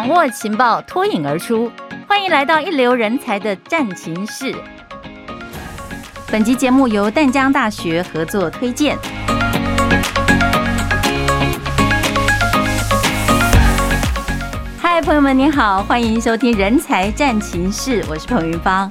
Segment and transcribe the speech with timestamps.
[0.00, 1.70] 掌握情报，脱颖而出。
[2.08, 4.56] 欢迎来到一流人才的战情室。
[6.32, 8.96] 本集节目由淡江大学合作推荐。
[14.80, 18.90] 嗨，朋友们，你好，欢迎收听《人才战情室》，我是彭云芳。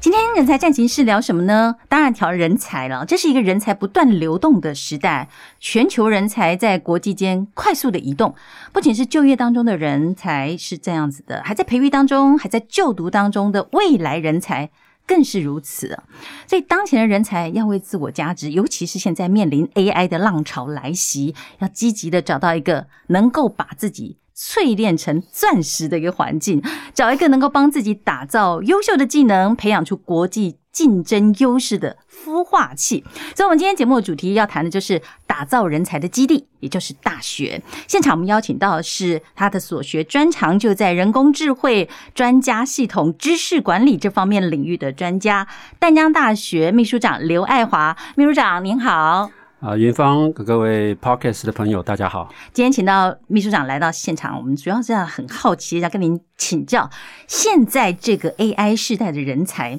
[0.00, 1.74] 今天人才战情室聊什么呢？
[1.88, 3.04] 当然聊人才了。
[3.04, 5.28] 这是一个人才不断流动的时代，
[5.58, 8.32] 全球人才在国际间快速的移动。
[8.72, 14.70] 不仅是就业当中的人才是这样子的，还在培育当中、还在就读当中的未来人才
[15.04, 15.98] 更是如此。
[16.46, 24.18] 所以，当前的人才要为自我价值，尤其是现在面临 AI 的浪潮来袭，要积极的找到一个能够把自己。
[24.38, 26.62] 淬炼成钻石的一个环境，
[26.94, 33.04] 找一个能够帮自己打造优秀的技能，培养出国际竞争优势的孵化器。
[33.34, 37.60] 所以，我们今天节目的主题要谈的就是打造人才的基地，也就是大学。
[37.88, 45.48] 现场我们邀请到的是他的所学专长就在人工智慧、专家系统、知识管理这方面领域的专家，
[45.80, 49.37] 淡江大学秘书长刘爱华秘书长您好。
[49.60, 52.32] 啊，云芳，各位 Podcast 的朋友，大家好。
[52.52, 56.88] 今天请到秘书长来到现场，我们主要是要很好奇，要跟您请教，
[57.26, 59.76] 现在这个 AI 时代的人才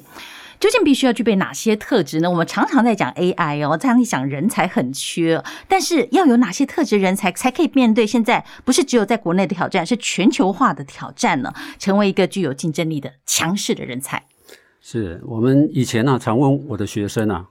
[0.60, 2.30] 究竟必须要具备哪些特质呢？
[2.30, 11.54] 我们常常在讲 AI 哦，这样一想，人才很缺，但是要有哪些特质人才才可以面对现在不是只有在国内的挑战，是全球化的挑战呢？
[11.78, 14.22] 成为一个具有竞争力的强势的人才。
[14.82, 17.46] 是我们以前呢、啊，常问我的学生啊，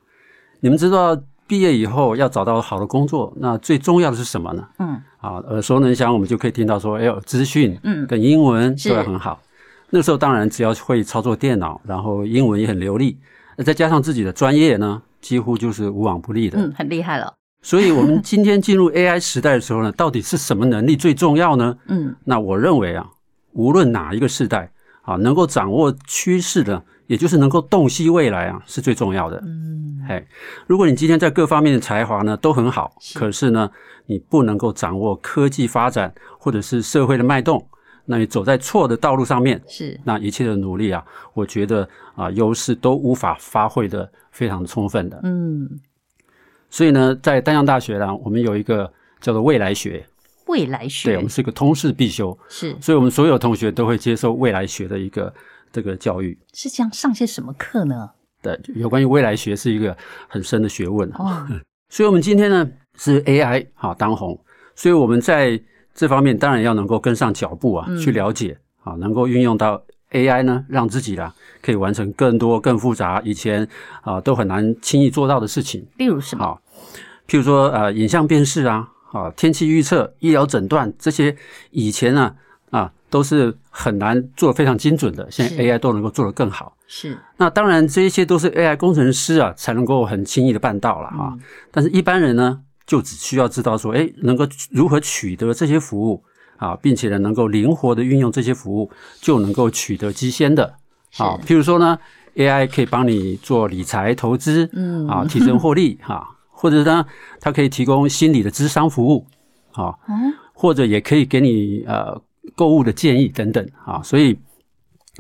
[0.60, 1.20] 你们知道？
[1.50, 4.68] 毕业以后要找到好的工作，那最重要的是什么呢？
[4.78, 9.42] 嗯，啊，耳熟能详，我们就可以听到说，哎呦，资讯，嗯，跟英文都要很好。
[9.90, 13.18] 那个时候当然只要会操作电脑，然后英文也很流利，
[13.58, 16.60] 那再加上自己的专业呢，几乎就是无往不利的。
[16.60, 17.34] 嗯，很厉害了。
[17.64, 21.76] 所以，我们今天进入 AI 时代的时候呢，到底是什么能力最重要呢？
[21.88, 23.10] 嗯，那我认为啊，
[23.54, 26.84] 无论哪一个时代，啊，能够掌握趋势的。
[27.10, 29.42] 也就是能够洞悉未来啊，是最重要的。
[29.44, 30.24] 嗯，嘿，
[30.68, 33.68] 如果你今天在各方面的才华呢都很好，是可是呢，
[34.06, 37.68] 你不能够掌握科技发展或者是社会的脉动，
[38.06, 41.04] 那你走在错的道路上面，是那一切的努力啊，
[41.34, 45.20] 我觉得啊，优势都无法发挥的非常充分的。
[45.24, 45.68] 嗯，
[46.70, 50.06] 所以呢，在丹江大学呢，我们有一个叫做未来学，
[50.46, 55.34] 未来学，对，我们是一个通识必修，是，所以我们所有同学都会接受未来学的一个。
[55.72, 58.10] 这个教育是将上些什么课呢？
[58.42, 59.96] 对，有关于未来学是一个
[60.28, 61.46] 很深的学问哦。
[61.92, 64.40] 所以，我们今天呢是 AI 好当红，
[64.76, 65.60] 所以我们在
[65.94, 73.68] 这方面当然要能够跟上脚步啊，嗯、去了解啊，能够运用到 AI 呢，让自己啦可以完成更多更复杂以前
[74.02, 75.86] 啊都很难轻易做到的事情。
[75.98, 76.46] 例如什么？
[76.46, 76.62] 好，
[77.28, 81.36] 譬如说呃，影像辨识啊，啊，天气预测、医疗诊断这些
[81.72, 82.36] 以前呢
[82.70, 82.94] 啊。
[83.10, 86.76] 都是很难做非常精准的，现在 AI 都能够做得更好。
[86.88, 91.34] 是，那当然这一些都是 AI 工程师啊才能够很轻易的办到了啊。
[91.34, 91.40] 嗯、
[91.72, 96.24] 但是一般人呢，就只需要知道说，哎，能够如何取得这些服务
[96.58, 100.76] 啊，并且呢，能够灵活的运用这些服务，就能够取得机先的
[101.18, 101.38] 啊。
[101.46, 101.98] 譬如说呢
[102.36, 107.06] ，AI 可以帮你做理财投资，嗯啊，提升获利哈、啊，或者呢，
[107.40, 109.26] 它可以提供心理的智商服务，
[109.74, 112.22] 啊，嗯、或者也可以给你呃。
[112.56, 114.38] 购物的建议等等啊，所以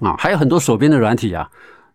[0.01, 1.49] 啊，还有很多手边的软体啊，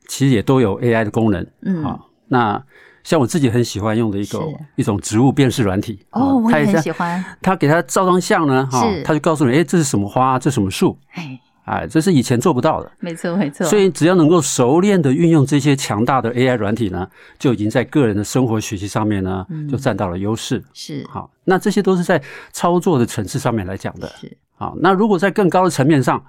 [0.08, 1.46] 其实也都有 AI 的功能。
[1.62, 2.62] 嗯，啊，那
[3.02, 4.40] 像我自己很喜欢用的一个
[4.76, 7.24] 一种植物辨识软体哦，我也很喜欢。
[7.42, 10.98] 他给他照张相呢，哈是，他就告诉你，哎，这是什么花，这是什么树？
[11.12, 11.40] 哎。
[11.64, 13.66] 哎，这是以前做不到的，没错没错。
[13.66, 17.08] 所以只要能够熟练的运用这些强大的 AI 软体呢，
[17.38, 20.62] 就已经在个人的生活学习上面呢，就占到了优势。
[20.74, 22.22] 是好，那这些都是在
[22.52, 24.06] 操作的层次上面来讲的。
[24.20, 26.24] 是好，那如果在更高的层面上，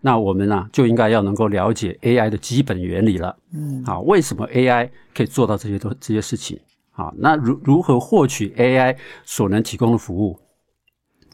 [0.00, 3.36] 那我们呢就应该要能够了解 AI 的基本原理了。
[3.52, 6.58] 嗯，好，为什么 AI 可以做到这些都这些事情？
[6.90, 10.38] 好，那如如何获取 AI 所能提供的服务？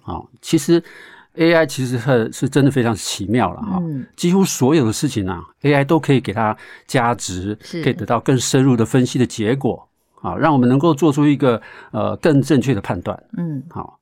[0.02, 0.82] 好，其实。
[1.36, 6.54] AI 其实是是真的非常奇妙了哈，嗯、几乎所有的事情啊，AI 都可以给它
[6.88, 11.62] 加值，是可以得到更深入的分析的结果好，让我们能够做出一个
[11.92, 13.16] 呃更正确的判断。
[13.38, 13.99] 嗯，好，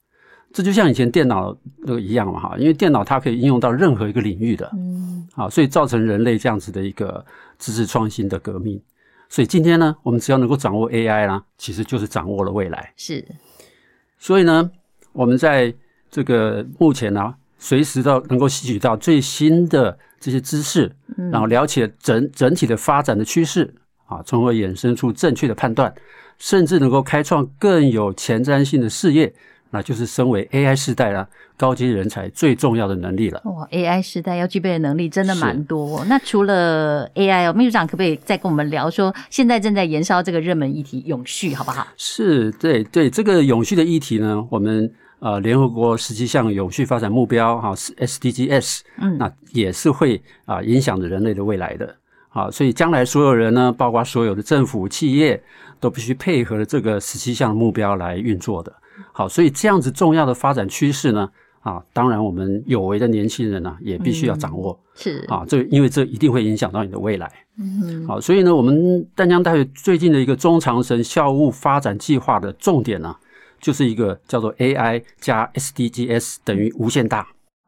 [0.53, 7.25] 这就像以前电脑那个一样嘛哈，因为电脑它可以应用到任何一个领域的，嗯，好，所以造成人类这样子的一个
[7.59, 8.81] 知识创新的革命。
[9.29, 12.93] 所以今天呢，我们只要能够掌握 AI 啦，其实就是掌握了未来。
[12.97, 13.25] 是，
[14.19, 14.71] 所以呢，
[15.13, 15.75] 我们在。
[16.11, 20.91] 这个目前呢，随时都能够吸取到最新的这些知识，
[21.31, 23.75] 然后了解整整体的发展的趋势
[24.07, 25.95] 啊，从而衍生出正确的判断，
[26.39, 29.31] 甚至能够开创更有前瞻性的事业，
[29.71, 33.41] 那就是身为 AI 时代啊高阶人才最重要的能力了。
[33.45, 36.05] 哇，AI 时代要具备的能力真的蛮多。
[36.07, 41.87] 那除了 AI 哦，秘书长可不可以再跟我们聊说，现在正在燃烧这个热门议题永续，好不好？
[41.97, 51.95] 是，对对，这个永续的议题呢，我们呃联合国十七项永续发展目标哈是 SDGs，嗯，那也是会啊、呃、影响着人类的未来的。
[52.31, 55.43] 啊，所以将来所有人呢，包括所有的政府、企业，
[55.81, 58.73] 都必须配合这个十七项目标来运作的。
[59.13, 61.29] 好，所以这样子重要的发展趋势呢，
[61.61, 64.73] 啊，当然我们有为的年轻人呢，也必须要掌握。
[64.73, 67.31] 嗯、是啊，这因为这一定会影响到你的未来。
[67.59, 73.15] 嗯，好，所以呢，我们淡江大学最近的一个中长程校务发展计划的重点呢，
[73.61, 77.27] 就是一个叫做 AI 加 SDGs 等于无限大。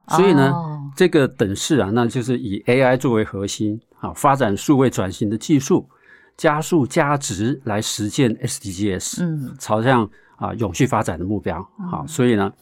[0.09, 3.81] 所以呢，哦、这个等式啊，那就是以 AI 作为核心。
[4.01, 5.87] 啊，发展数位转型的技术，
[6.35, 11.57] 加速加值来实现 SDGs，嗯，朝向啊永续发展的目标。
[11.89, 12.53] 好、嗯，所以呢，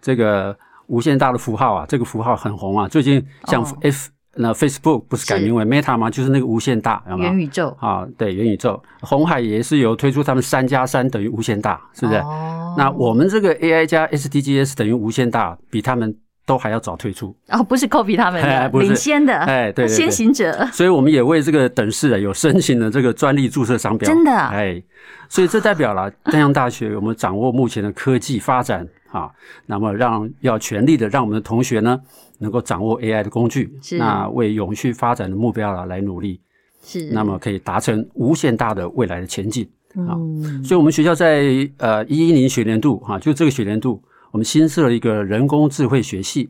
[0.00, 0.56] 这个
[0.86, 2.86] 无限大的符号啊，这个符号很红啊。
[2.86, 6.08] 最近像 F、哦、那 Facebook 不是改名为 Meta 吗？
[6.08, 8.80] 就是那个无限大，元宇宙啊，对，元宇宙。
[9.00, 12.18] 红海也是有推出他们三加三等于无限大，是不是？
[12.20, 16.16] 哦、那我们这个 AI 加 SDGs 等于无限大，比他们。
[16.44, 17.34] 都还要早退出。
[17.48, 20.66] 哦，不是 copy 他们的，哎、领先的，哎，对，对，对，先行者。
[20.72, 24.82] 所以我们也为这个等式啊，有申请了这个专利注册商标，真的，哎，
[25.28, 29.30] 所以这代表了 丹阳大学我们掌握目前的科技发展啊，
[29.66, 32.00] 那么让要全力的让我们的同学呢，
[32.38, 33.98] 能够掌握 AI 的工具，是。
[33.98, 36.40] 那为永续发展的目标啊来努力，
[36.84, 40.18] 是，那么可以达成无限大的未来的前进啊。
[40.18, 41.44] 嗯、所以我们学校在
[41.78, 44.02] 呃一一年学年度哈、啊，就这个学年度。
[44.32, 46.48] 我们新设了一个人工智慧学系，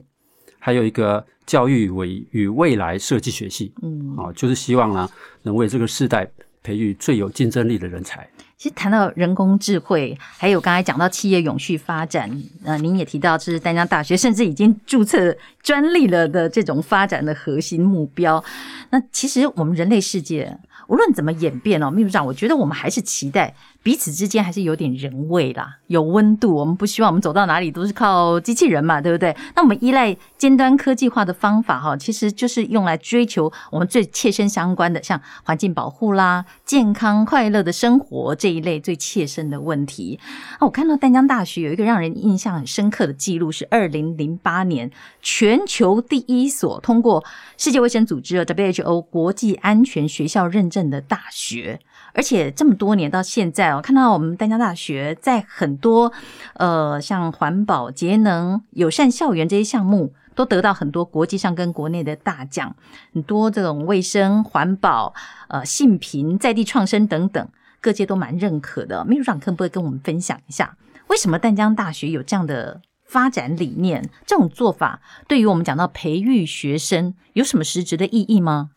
[0.61, 5.11] 还有一个教育为与未来设计学系，嗯，啊，就是希望呢，
[5.43, 6.31] 能为这个世代
[6.62, 8.29] 培育最有竞争力的人才。
[8.56, 12.31] 其实谈到人工智慧，还有刚才讲到企业永续发展，
[12.62, 18.43] 呃，您也提到这是丹江大学甚至已经注册专利了的这种发展的核心目标。
[18.90, 20.56] 那其实我们人类世界
[20.87, 23.52] 无论怎么演变哦，秘书长，我觉得我们还是期待。
[23.82, 26.55] 彼此之间还是有点人味啦，有温度。
[26.55, 29.37] 我们不希望我们走到哪里都是靠机器人嘛，对不对？
[29.56, 40.20] 那我们依赖尖端科技化的方法，哈，其实就是用来追求我们最切身相关的，像环境保护啦、健康快乐的生活这一类最切身的问题。
[40.58, 44.90] 啊，我看到淡江大学有一个让人印象很深刻的记录，是二零零八年
[45.20, 47.25] 全球第一所通过
[47.58, 51.81] 世界卫生组织 WHO 国际安全学校认证的大学。
[52.14, 56.12] 而且这么多年到现在哦，看到我们淡江大学在很多
[56.55, 62.76] 呃像环保、节能、友善校园这些项目，都得到很多国际上跟国内的大奖，
[63.14, 65.14] 很多这种卫生、环保、
[65.49, 67.49] 呃性平、在地创生等等，
[67.81, 69.05] 各界都蛮认可的。
[69.05, 70.76] 秘书长可不可以跟我们分享一下，
[71.06, 74.08] 为什么淡江大学有这样的发展理念？
[74.26, 78.70] 这种做法对于我们讲到培育学生有什么实质的意义吗？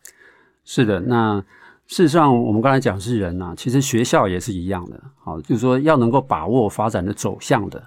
[0.64, 1.44] 是的，那。
[1.88, 5.00] 事实上，我们刚才讲是人呐、啊，其实学校也是一样的。
[5.22, 7.80] 好，就是说要能够把握发展的走向的。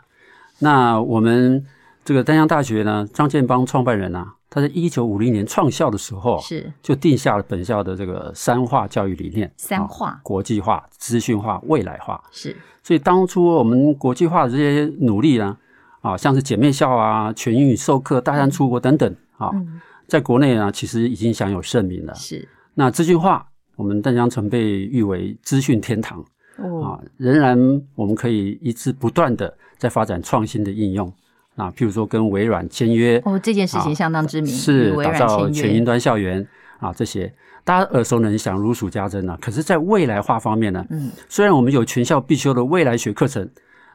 [0.59, 1.65] 那我们
[2.05, 12.23] 这个丹江大学呢，张建邦创办人啊，他在一九五零年创校的时候，是就定下了本校的这个三化教育理念：三化、国际化、资讯化、未来化。
[12.31, 12.55] 是。
[12.81, 15.57] 所以当初我们国际化的这些努力呢，
[15.99, 22.15] 啊，像是姐妹校啊、全英语授课、大三出国等等，啊，嗯、在国内呢，其实已经享有盛名了。
[22.15, 22.47] 是。
[22.75, 23.45] 那资讯化。
[23.79, 26.21] 我们淡江曾被誉为资讯天堂，
[26.57, 27.57] 哦、啊，仍然
[27.95, 31.07] 我们可以一直不断的在发展创新的应用，
[31.55, 36.45] 啊，譬如说跟微软签约，哦，这件事情相当知名，啊、是打造全云端校园
[36.79, 37.33] 啊，这些
[37.63, 39.37] 大家耳熟能详，如数家珍啊。
[39.39, 43.49] 可是，在未来化方面呢，嗯，虽然我们有全校必修的未来学课程。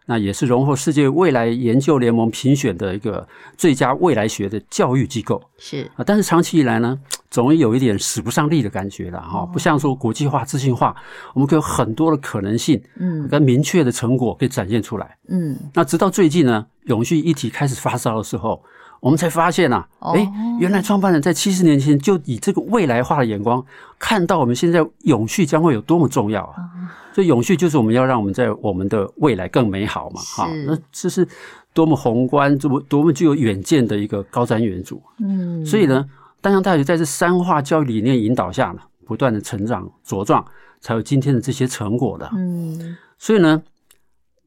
[0.06, 5.90] 那也是荣获世界未来研究联盟评选的一个最佳未来学的教育机构，是。
[5.96, 6.98] 啊，但是长期以来呢，
[7.30, 10.94] 总有一点使不上力的感觉了哈，不像说国际化、资信化，
[11.32, 18.62] 我们可以有很多的可能性，嗯，跟明确的成果可以展现出来，嗯，那直到最近呢，永续议题开始发烧的时候。
[19.04, 23.62] 我们才发现呐、啊，哎，原来创办人在七十年前就以这个未来化的眼光，
[23.98, 26.64] 看到我们现在永续将会有多么重要啊！
[27.12, 31.28] 所以永续就是我们要让我们在我们的未来更美好嘛，哈是，那这是
[31.74, 34.98] 多么宏观、这么多么具有远见的一个高瞻远瞩。
[35.18, 36.08] 嗯，所以呢，
[36.40, 40.42] 丹江大学在这三化教育理念引导下呢，不断的成长茁壮，
[40.80, 42.30] 才有今天的这些成果的。
[42.34, 43.62] 嗯，所以呢，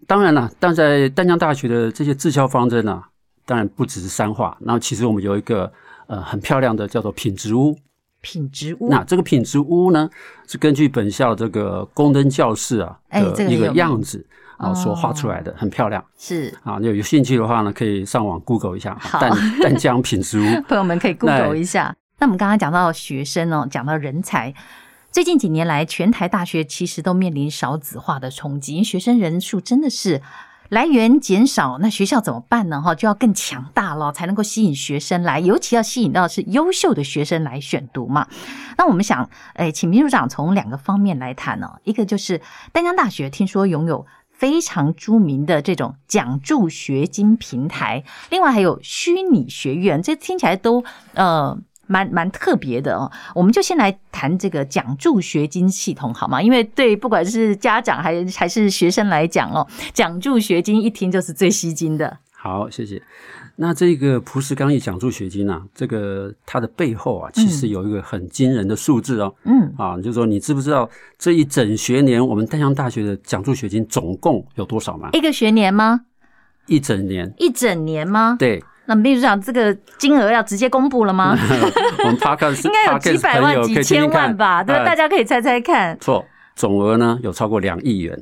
[0.08, 3.10] 当然了，但在丹江大学的这些治校方针呢、啊。
[3.48, 5.72] 当然不只是三化，然后其实我们有一个
[6.06, 7.75] 呃很漂亮的叫做品质屋。
[8.20, 8.89] 品质屋。
[8.89, 10.10] 那这个品质屋呢，
[10.48, 14.25] 是根据本校这个宫灯教室啊的一个样子
[14.58, 16.04] 啊所画出来的，很漂亮。
[16.18, 21.96] 是啊，有有兴趣的话呢，可以上网 Google 一下淡淡江品质屋， 朋友们可以 Google 一下。
[22.20, 24.54] 那我们刚刚讲到学生哦，讲到人才，
[25.12, 30.22] 最近几年来，全台大学其实都面临少子化的冲击，因为学生人数真的是
[30.69, 32.81] 来源减少，那学校怎么办呢？
[32.81, 38.27] 哈，就要更强大了，才能够吸引学生来，尤其要吸引到是优秀的学生来选读嘛。
[38.77, 50.83] 那我们想，诶，请秘书长从两个方面来谈哦，一个就是丹江大学听说拥有非常著名的这种奖助学金平台，另外还有虚拟学院，这听起来都
[51.13, 51.57] 呃。
[51.88, 56.41] 蛮蛮特别的哦，我们就先来谈这个奖助学金系统好吗？
[56.41, 62.20] 因为对不管是家长还还是学生来讲哦，奖助学金一听就是最吸睛的。
[62.32, 63.01] 好，谢谢。
[63.60, 69.34] 那这个朴实刚毅奖助学金啊，这个它的背后啊，其实有一个很惊人的数字哦。
[69.46, 69.74] 嗯。
[69.75, 75.10] 啊，就是说你知不知道这一整学年我们淡江大学的奖助学金总共有多少吗？
[75.13, 76.01] 一个学年吗？
[76.67, 77.34] 一整年。
[77.39, 78.36] 一整年吗？
[78.38, 78.63] 对。
[78.88, 81.38] 那秘书长，这个金额要直接公布了吗？
[82.00, 84.63] 我们 Podcast 应该有几百万、几千万吧？
[84.63, 85.98] 对，大家可以猜猜看。
[86.00, 86.25] 错，
[86.56, 88.17] 总额呢有超过两亿元。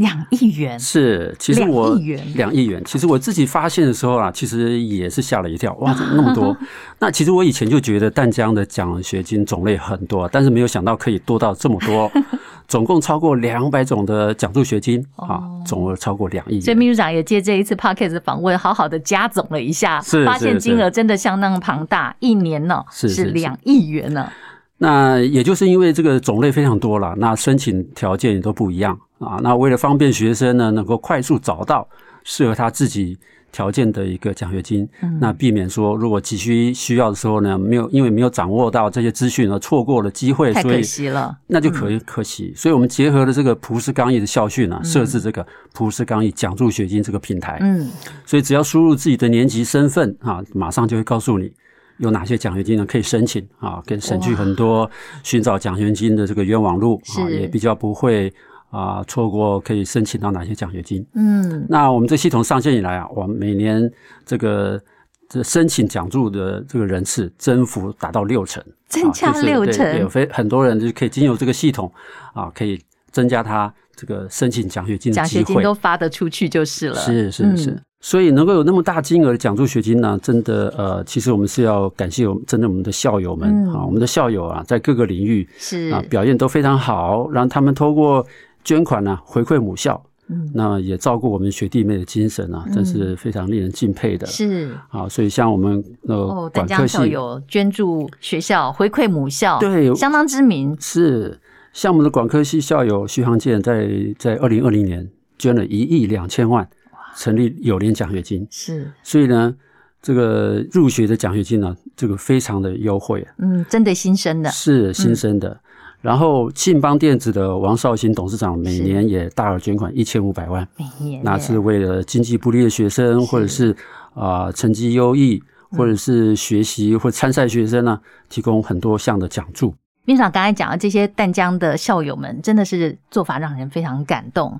[0.00, 0.80] 两亿元。
[0.80, 2.82] 是，其实我两亿元，两亿元。
[2.86, 6.56] 其实我自己发现的时候啊，其实也是吓了一跳，哇，怎么那么多？
[6.98, 12.10] 那其实我以前就觉得淡江的奖学金种类很多，但是没有想到可以多到这么多，
[12.66, 15.04] 总共超过两百种的奖助学金。
[15.16, 16.62] 啊，总额超过两亿元。
[16.62, 24.30] 所以秘书长也借这一次 Podcast 的访问，好好的加总了一下，是发现金额真的相当庞大，一年呢是两亿元呢。
[24.78, 29.38] 那也就是因为这个种类非常多了，那申请条件也都不一样啊。
[29.42, 31.88] 那为了方便学生呢，能够快速找到
[32.24, 33.16] 适合他自己
[33.52, 42.52] 条件的一个奖学金，嗯、那避免说如果急需需要的时候呢，没有因为没有掌握到这些资讯而错过了机会，太可惜了，那就可以可惜。
[42.54, 47.58] 嗯、所以我们结合了这个普世刚毅的校训啊，设置这个普世刚毅奖助学金这个平台。
[47.60, 47.90] 嗯，
[48.24, 51.52] 所以只要输入自己的年级身份啊，马上就会告诉你。
[51.98, 52.86] 有哪些奖学金呢？
[52.86, 54.90] 可以申请啊，可以省去很多
[55.22, 58.32] 寻找奖学金的这个冤枉路啊，也比较不会
[58.70, 61.04] 啊错过可以申请到哪些奖学金。
[61.14, 63.90] 嗯，那我们这系统上线以来啊，我们每年
[64.24, 64.80] 这个
[65.28, 71.92] 这申请奖助的这个人次增幅达到六成，增加六成，有非很多人就可以经由这个系统
[72.32, 76.94] 啊，可以增加他这个申请奖学金的机会，奖学金都发得出去就是了。
[76.94, 77.70] 是是是。
[77.70, 85.90] 嗯所以能够有那么大金额的奖助学金呢，真的呃，其实我们是要感谢我们真的我们的校友们啊，我们的校友啊，在各个领域是。
[85.92, 88.26] 啊表现都非常好，让他们通过
[88.64, 94.26] 捐款呢回馈母校，嗯，那也照顾我们学弟妹的精神啊，真是非常令人敬佩的。
[94.26, 100.76] 是啊，所以像我们呃管科系校友捐助学校回馈母校，对，相当知名。
[100.80, 101.38] 是
[101.72, 103.88] 像我们的管科系校友徐航健，在
[104.18, 106.68] 在二零二零年捐了一亿两千万。
[107.16, 109.52] 成立友联奖学金是，所以呢，
[110.00, 113.26] 这个入学的奖学金呢，这个非常的优惠。
[113.38, 115.48] 嗯，针对新生的，是新生的。
[115.48, 115.60] 嗯、
[116.00, 123.72] 然后信邦电子的王绍兴董事长每年也大额捐款一千五百万，每年那是为了经济不利的学生，或者是
[124.14, 129.74] 啊、呃、成绩优异，或者是学习或参赛学生呢，提供很多项的奖助。
[130.06, 134.58] 秘书长刚才讲的这些淡江的校友们，真的是做法让人非常感动。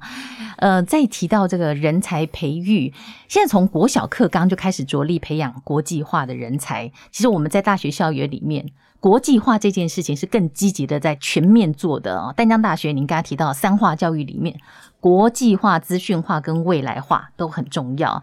[0.59, 2.93] 呃，再提到这个人才培育，
[3.27, 6.93] 现在从国小课纲就开始着力培养国际化的人才。
[7.11, 8.67] 其实我们在大学校园里面，
[9.01, 12.33] 国际化这件事情是更积极的在全面做的啊。
[12.33, 14.61] 淡江大学，您刚才提到三化教育里面。
[15.01, 18.23] 国际化、资讯化跟未来化都很重要。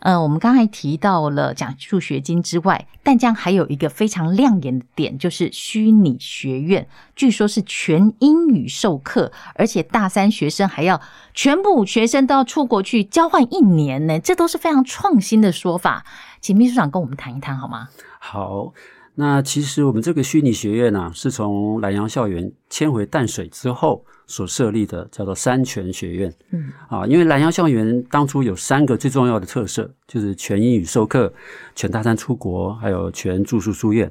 [0.00, 11.00] 呃，我们刚才提到了奖助学金之外，淡江还有一个非常亮眼的点，就是虚拟学院，据说是全英语授课，而且大三学生还要
[11.32, 16.04] 全部学生都要出国去交换一年呢，这都是非常创新的说法。
[16.42, 17.88] 请秘书长跟我们谈一谈好吗？
[18.18, 18.74] 好，
[19.18, 24.04] 那其实我们这个虚拟学院呢、啊，是从南阳校园迁回淡水之后。
[24.30, 31.32] 所设立的叫做三全学院，嗯啊，因为南阳校园当初有三个最重要的特色，就是全英语授课、
[31.74, 34.06] 全大三出国，还有全住宿书院，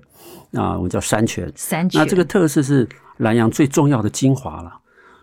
[0.53, 1.47] 啊，我们叫三全。
[1.55, 2.01] 三全。
[2.01, 4.73] 那这个特色是南阳最重要的精华了，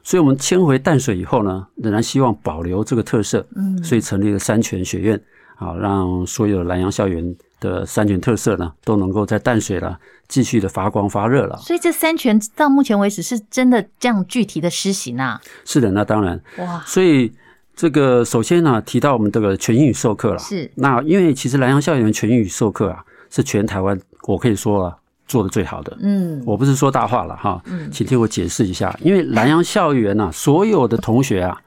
[0.04, 5.20] 所以我们迁回淡水以后呢，仍然希望保留这个特色，嗯，所以成立了三全学院，
[5.56, 11.56] 啊，让所有南洋校园的三全特色呢，都能够在淡水了继续的发光发热了。
[11.58, 15.40] 所以这三全到目前为止是真的这样具体的施行啊？
[15.64, 16.82] 是的，那当然哇。
[16.84, 17.32] 所以
[17.76, 20.38] 这个首先呢，提到我们这个全英语授课了。
[20.38, 20.70] 是。
[20.74, 24.96] 那因为其实南洋校园全英语授课啊，是全台湾我可以说啊
[25.28, 25.96] 做的最好的。
[26.00, 26.42] 嗯。
[26.44, 27.62] 我不是说大话了哈。
[27.66, 27.88] 嗯。
[27.92, 31.60] 请听我解释一下，因为南洋校园呐、啊，所有的同学啊。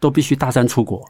[0.00, 1.08] 都必须大三出国。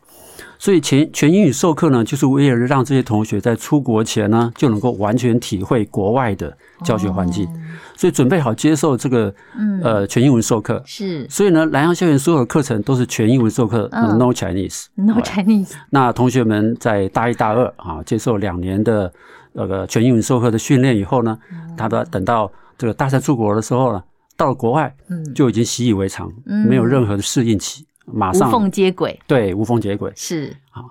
[0.62, 7.48] 所以全全英语授课呢，就是为了让这些同学在出国前呢，就能够完全体会国外的教学环境，
[7.96, 9.34] 所以准备好接受这个
[9.82, 10.80] 呃全英文授课。
[10.86, 15.72] 是，所以呢，南洋校园所有的课程都是全英文授课，No Chinese，No Chinese。
[15.90, 19.12] 那同学们在大一、大二啊，接受两年的
[19.54, 21.36] 那个全英文授课的训练以后呢，
[21.76, 24.00] 他都等到这个大三出国的时候呢，
[24.36, 24.94] 到了国外，
[25.34, 26.30] 就已经习以为常，
[26.68, 27.84] 没有任何的适应期。
[28.06, 30.82] 马上无缝接轨，对，无缝接轨是啊。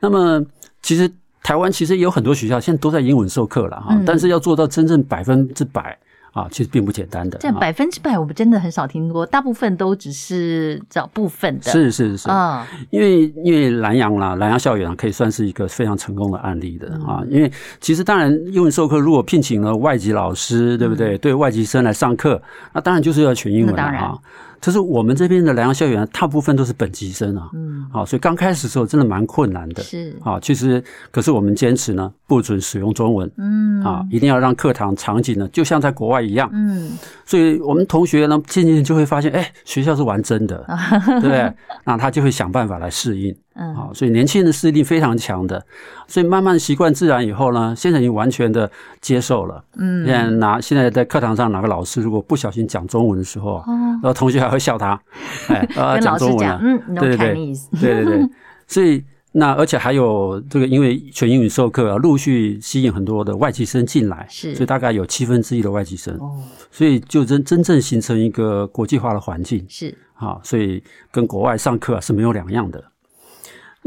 [0.00, 0.44] 那么，
[0.82, 1.10] 其实
[1.42, 5.98] 台湾其实也有很多学校现在都在英文授课了哈，嗯、但是要做到真正百分之百。
[6.32, 7.38] 啊，其实并不简单的。
[7.38, 11.72] 这百分之百，我们真的很少听过，大部分都只是找部分的。
[11.72, 17.24] 是是是啊，因为因为南洋啦，南洋校园可以算是一个非常成功的案例的啊。
[17.30, 21.16] 因为其实当然，英文授课如果聘请了外籍老师，对不对？
[21.16, 22.42] 对外籍生来上课，
[22.74, 24.14] 那当然就是要全英文了啊。
[24.60, 27.48] 可是我们这边的南洋校园，大部分都是本籍生啊。
[27.54, 27.86] 嗯。
[27.92, 29.82] 好，所以刚开始的时候真的蛮困难的。
[29.82, 30.16] 是。
[30.22, 33.30] 啊，其实可是我们坚持呢，不准使用中文。
[33.38, 33.82] 嗯。
[33.82, 36.50] 啊，一定要让课堂场景呢，就像在国外一样。
[36.52, 36.92] 嗯。
[37.24, 40.64] 所以我们同学呢，渐渐就会发现，哎，学校是玩真的，
[41.06, 41.52] 对不对？
[41.84, 43.34] 那他就会想办法来适应。
[43.58, 45.64] 嗯，好，所以年轻人的适应力非常强的，
[46.06, 48.70] 所以慢慢习惯自然以后呢，现在已经完全的
[49.00, 49.64] 接受了。
[49.78, 55.00] 嗯，现在拿现在在课堂上哪个老师如果不小心讲中文的时候，哦，然后同学还会笑他，
[55.48, 55.66] 哎，
[56.00, 57.34] 讲中文啊，嗯，对对对，
[57.80, 58.28] 对对对，
[58.66, 66.36] 所以那而且还有这个，因为全英语授课啊，陆续吸引很多的外籍生进来，是，所以大概有七分之一的外籍生，哦，
[66.70, 72.82] 所以就真真正形成一个国际化的环境，是，啊，所以跟国外上课是没有两样的。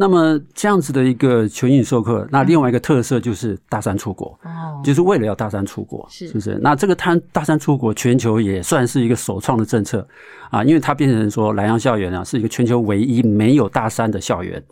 [0.02, 6.58] 那么这样子的一个全英语授课，那另外一个特色就是大三出国，哦，就是为了要大三出国，是不是？
[6.62, 10.08] 那这个他大三出国，全球也算是一个首创的政策
[10.52, 14.64] 啊，因为它变成说南洋校园啊是一个全球唯一没有大三的校园。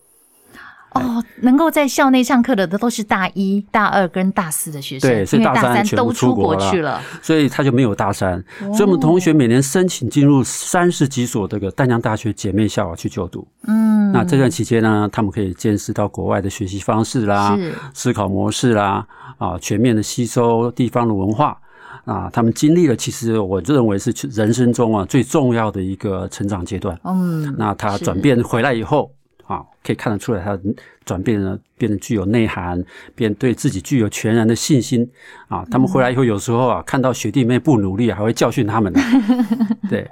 [0.99, 8.43] 哦，能够在校内上课的都是大一、大二跟大四的学生，对，所以大三都出国去了，所以他就没有大三。
[8.59, 13.47] 所以我们同学每年申请进入三十几所这个淡江大学姐妹校去就读。
[13.67, 17.57] 嗯，那这段期间呢，他们可以见识到国外的学习方式啦、
[17.93, 19.05] 思考模式啦，
[19.37, 21.57] 啊，全面的吸收地方的文化
[22.05, 26.97] 啊，他们经历了其实我认为是人生中啊最重要的一个成长阶段。
[27.03, 29.11] 嗯，那他转变回来以后。
[29.47, 30.59] 啊，可以看得出来，他
[31.05, 32.83] 转变了，变得具有内涵，
[33.15, 35.09] 变对自己具有全然的信心。
[35.47, 38.93] 啊，他们回来以后，有时候啊，看到学弟妹不努力，还会教训他们。
[39.89, 40.09] 对，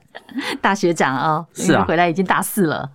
[0.62, 2.90] 大学长哦，是啊，回来已经大四了。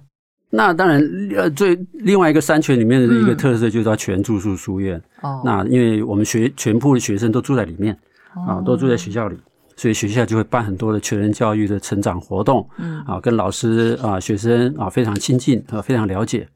[0.53, 1.01] 那当然，
[1.37, 5.01] 呃，最另外一个三全里面的一个特色就是它全住宿书院。
[5.21, 7.97] 哦，那因为我们学全部的学生都住在里面，
[8.49, 9.39] 啊，都住在学校里。
[9.81, 16.47] 所以学校就会办很多的全人教育的成长活动，嗯啊，跟老师啊、学生啊非常亲近啊，非常了解。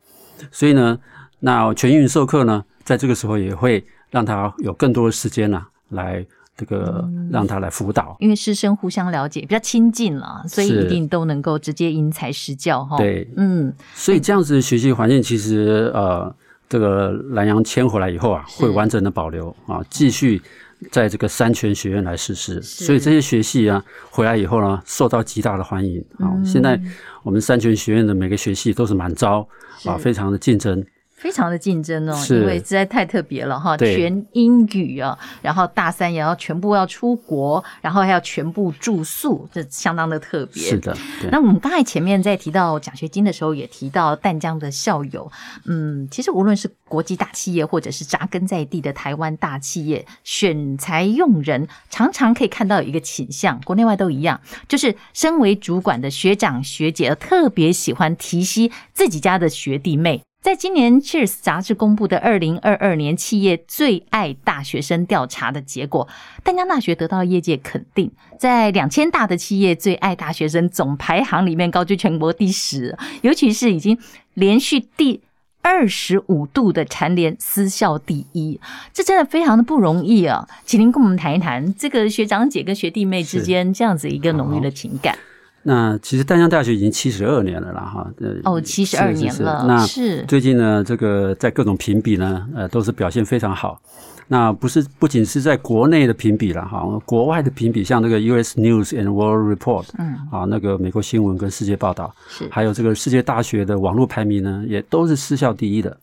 [0.52, 0.98] 所以呢，
[1.40, 8.14] 那全英语授课呢，在这个时候也会让他有更多的时间呢、啊，来这个让他来辅导。
[8.20, 12.98] 因为师生互相了解，比较亲近了，所以一定都能够直接因材施教哈。
[12.98, 16.30] 对，嗯，所以这样子的学习环境，其实呃，
[16.68, 20.42] 这个南洋迁回来以后啊，会完整的保留啊，继续。
[20.90, 26.32] 在这个三全学院来实施，所以这些学系啊回来以后呢，受到极大的欢迎啊。
[26.44, 26.80] 现在
[27.22, 29.46] 我们三全学院的每个学系都是满招
[29.84, 30.84] 啊，非常的竞争。
[31.24, 40.62] 非常的竞争哦，因为实在太特别了哈，全英语啊，然后大三也要全部要出国，然后还要全部住宿，这相当的特别。
[40.62, 40.94] 是的，
[41.32, 45.32] 那我们刚才前面在提到奖学金的时候，也提到淡江的校友，
[45.64, 60.20] 嗯，其实无论是国际大企业，或者是扎根在地的台湾大企业，选才用人常常可以看到有一个倾向，国内外都一样，就是身为主管的学长学姐特别喜欢提携自己家的学弟妹。
[60.44, 66.06] 在今年《Cheers》杂志公布的二零二二年企业最爱大学生调查的结果，
[66.42, 73.98] 淡江大学得到了业界肯定，在两千大的企业最爱大学生总排行里面高居全国第十，尤其是已经
[74.34, 75.22] 连续第
[75.62, 78.60] 二十五度的蝉联私校第一，
[78.92, 80.46] 这真的非常的不容易啊！
[80.66, 85.16] 请您跟我们谈一谈这个学长姐跟学弟妹之间这样子一个浓郁的情感。
[85.64, 88.10] 那其实淡江大学已经七十二年了啦，哈。
[88.44, 89.64] 哦，七十二年了。
[89.66, 93.80] 那是最近呢，这个在各种评比呢，呃，都是表现非常好。
[94.28, 98.58] 那不是不仅是在国内的评比了哈，国外的评比，像那个 U.S.
[98.58, 105.96] News and World Report，嗯，啊，那个美国新闻跟世界报道，是，还有这个世界大学的网络排名呢，也都是失效第一的。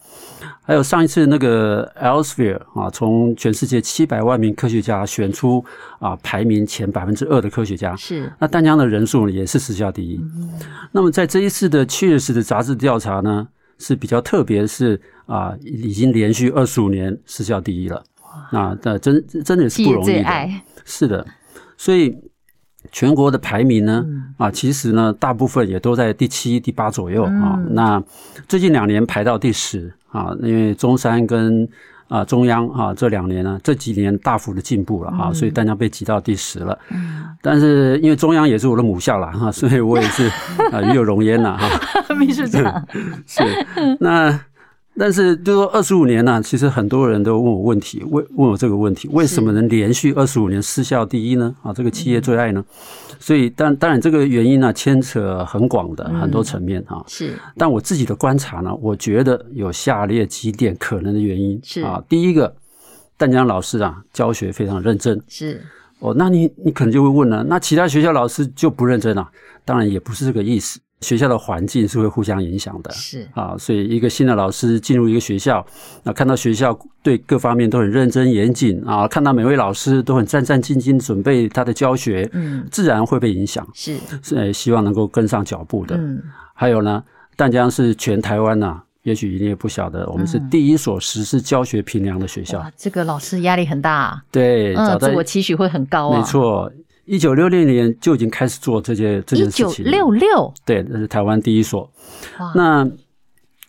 [0.63, 5.63] 还有上一次那个 Elsevier 啊，从全世界七百万名科学家选出
[5.99, 8.31] 啊，排名前百分之二的科学家，是。
[8.39, 10.17] 那淡江的人数呢，也是失效第一。
[10.21, 10.51] 嗯、
[10.91, 13.47] 那么在这一次的确实的杂志调查呢，
[13.79, 18.01] 是比较特别，是啊，已经连续二十五年失效第一了。
[18.51, 20.49] 那那真真的是不容易的。
[20.85, 21.25] 是的，
[21.77, 22.15] 所以
[22.91, 24.05] 全国的排名呢，
[24.37, 27.59] 啊，其实呢，大部分也都在第七、第八左右啊。
[27.69, 28.01] 那
[28.47, 31.67] 最近两年排到第十啊，因为中山跟。
[32.11, 36.77] 啊，中央啊，这两年呢，这几年大幅的进步了哈，嗯、所以淡江被挤到第十了。
[36.89, 40.27] 嗯，但是因为中央也是我的母校了哈，所以我也是
[40.73, 42.13] 啊，与有荣焉了哈。
[42.15, 42.85] 秘书长
[43.25, 43.41] 是
[44.01, 44.37] 那。
[44.97, 51.55] 但是，就说二十五年呢、啊，其实很多人都问我问题，问问我这个问题：为什么能连续二十五年私校第一呢？
[51.63, 52.63] 啊，这个企业最爱呢？
[52.67, 57.05] 嗯、所以，当当然这个原因呢、啊，牵扯很广的很多层面哈、啊。
[57.07, 62.03] 是，但我自己的观察呢，我觉得有下列几点可能的原因是啊。
[62.09, 62.53] 第一个，
[63.17, 65.19] 淡江老师啊，教学非常认真。
[65.27, 65.61] 是
[65.99, 69.27] 哦，那你你可能就会问了，那其他学校老师就不认真了？
[69.63, 70.79] 当然也不是这个意思。
[71.01, 73.27] 学校的环境是会互相影响的，是。
[73.33, 75.65] 啊，所以一个新的老师进入一个学校，
[76.03, 85.97] 那看到学校对各方面都很认真严谨啊，看到每位老师都很战战兢兢准备他的教学，嗯，自然会被影响，是，是希望能够跟上脚步的。
[85.97, 86.21] 嗯，
[86.53, 87.03] 还有呢，
[87.35, 92.59] 淡江是全台湾呐、啊，也许你也不晓得，我们是第一所实施教学评量的学校。
[92.59, 96.71] 哇，这个老师压力很大啊，对，嗯，自我期许会很高啊，没错。
[97.11, 99.85] 一九六六年就已经开始做这些这件事情。
[99.85, 101.91] 一九六六，对，那是台湾第一所。
[102.55, 102.89] 那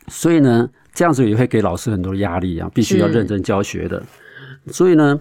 [0.07, 4.01] 所以呢，这样子也会给老师很多压力啊，必须要认真教学的。
[4.69, 5.21] 所以呢。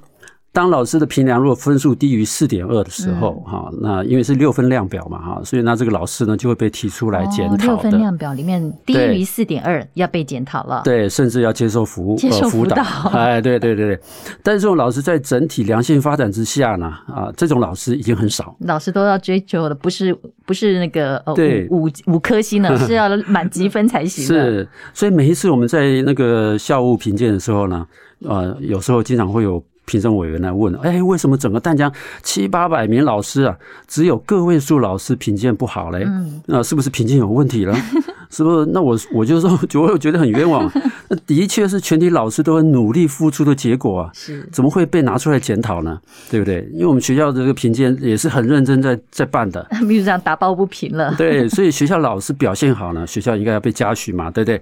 [0.54, 7.66] 当老师的评量如果分数低于四点二的时候，哈、嗯，那因为是六分量表嘛，哈，所以那这个老师呢就会被提出来检讨的。
[7.66, 10.82] 六分量表里面低于四点二要被检讨了。
[10.84, 12.84] 对，甚至要接受辅接受辅导。
[13.16, 14.00] 哎，对对对对。
[14.44, 18.54] 但是这种老师在整体良性发展之下呢，啊，这种老师已经很少。
[18.60, 20.14] 老师都要追求的不是
[20.46, 24.26] 不是那个呃对五五颗星呢， 是要满级分才行。
[24.26, 27.88] 是，所以每一次我们在那个校务评鉴的时候呢，
[28.26, 29.64] 呃，有时候经常会有。
[29.92, 31.92] 评审委员来问：哎，为什么整个淡江
[32.24, 33.58] 七八百名老师啊，
[33.90, 36.06] 只有个位数老师评鉴不好嘞？
[36.06, 37.76] 嗯，那是不是评鉴有问题了？
[38.32, 38.66] 是不是？
[38.72, 40.72] 那我我就说， 我又觉得很冤枉。
[41.10, 44.10] 那的确是全体老师都很努力付出的结果啊。
[44.14, 46.00] 是，怎么会被拿出来检讨呢？
[46.32, 46.68] 对不对？
[46.74, 49.68] 因为我们学校的这个评鉴也是很认真在在办的。
[49.84, 51.14] 秘书长打抱不平了。
[51.18, 54.58] 对，所以学校老师表现好呢，学校应该要被嘉许嘛，对不对？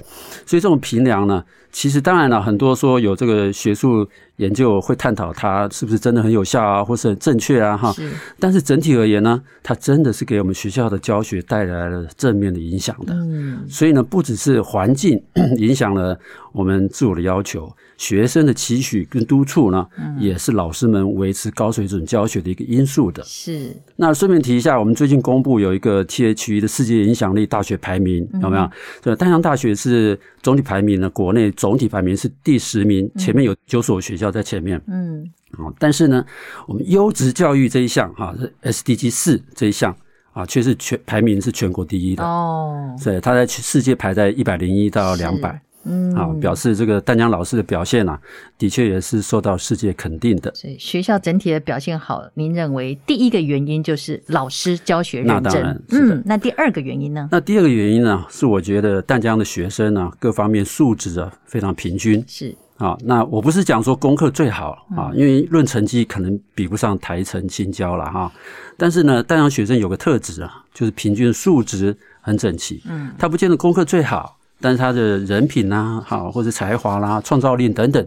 [0.46, 1.44] 所以这种评量呢。
[1.72, 4.04] 其实当然了，很多说有这个学术
[4.38, 7.94] 研究会探讨它是不是真的很有效啊，或是很正确啊，哈。
[7.94, 8.10] 是。
[8.40, 13.14] 但是整体而言呢，它真的是给我们学校的教学带来了正面的影响的。
[13.14, 13.59] 嗯。
[13.68, 15.22] 所以呢，不只是环境
[15.58, 16.18] 影响了
[16.52, 17.72] 我们自我的要求。
[17.98, 19.86] 学生的期许跟督促呢，
[20.18, 23.22] 也是老师们维持高水准教学的一个因素的。
[23.26, 23.76] 是。
[23.98, 28.72] 那顺便提一下，我们最近公布有一个 THE 的世界影响力大学排名，有没有？
[29.02, 34.82] 这淡江大学是总体排名呢，国内总体排名是第十名，前面有九所学校在前面。
[34.88, 35.30] 嗯。
[35.58, 36.26] 啊，但是呢，
[36.68, 39.94] 我们优质教育这一项哈，SDG 四这一项
[40.34, 42.24] 啊，却是全排名是全国第一的。
[42.24, 42.96] 哦。
[43.00, 45.62] 所以它在世界排在一百零一到两百。
[45.86, 48.20] 嗯，啊，表示这个淡江老师的表现啊，
[48.58, 50.54] 的确也是受到世界肯定的。
[50.54, 55.42] 所以学校整体的表现好，您认为第一个原因就是老师教学认真。
[55.42, 57.30] 那当然，嗯，那第二个原因呢？
[57.32, 62.22] 那第二个原因呢，是我觉得淡江的学生呢，各方面素质啊非常平均。
[62.28, 68.32] 是啊，那我不是讲说功课最好啊，因为论成绩可能比不上台城新交了哈。
[68.78, 72.82] 但是呢，丹阳学生有个特质啊，就是平均数值很整齐。
[72.90, 74.38] 嗯，他不见得功课最好。
[74.62, 78.06] 但是他的人品呐，好，或者才华啦、创造力等等，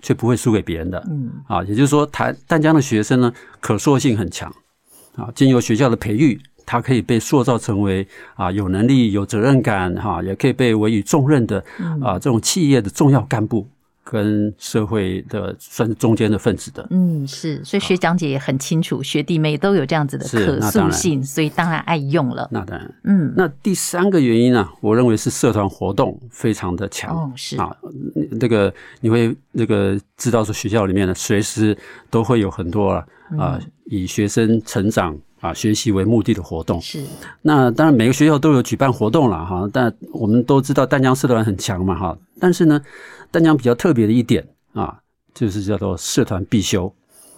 [0.00, 1.04] 却不会输给别人的。
[1.10, 4.48] 嗯，啊，也就是说，台淡江的学生呢，可塑性很强。
[5.16, 11.58] 啊，经由学校的培育，他可以被塑造成为啊有能力、有责任感，哈，也可以被委以重任的
[12.00, 13.66] 啊这种企业的重要干部。
[14.10, 22.48] 跟社会的算是中间的分子的，嗯，是，所以学长姐也很清楚，学弟妹都有这样子的可塑性，所以当然爱用了。
[22.50, 27.58] 那当然，嗯，那第三个原因呢，我认为是社团活动非常的强，哦，是。
[27.58, 27.70] 啊，
[28.40, 31.76] 那个你会那个知道说学校里面呢，随时
[32.08, 36.80] 都会有很多啊，嗯、以学生成长啊学习为目的的活动。
[36.80, 37.02] 是，
[37.42, 42.80] 那当然每个学校都有举办活动了哈，但我们都知道淡江社团很强嘛哈，但是呢。
[43.30, 44.98] 淡江比较特别的一点啊，
[45.34, 46.90] 就是叫做社团必修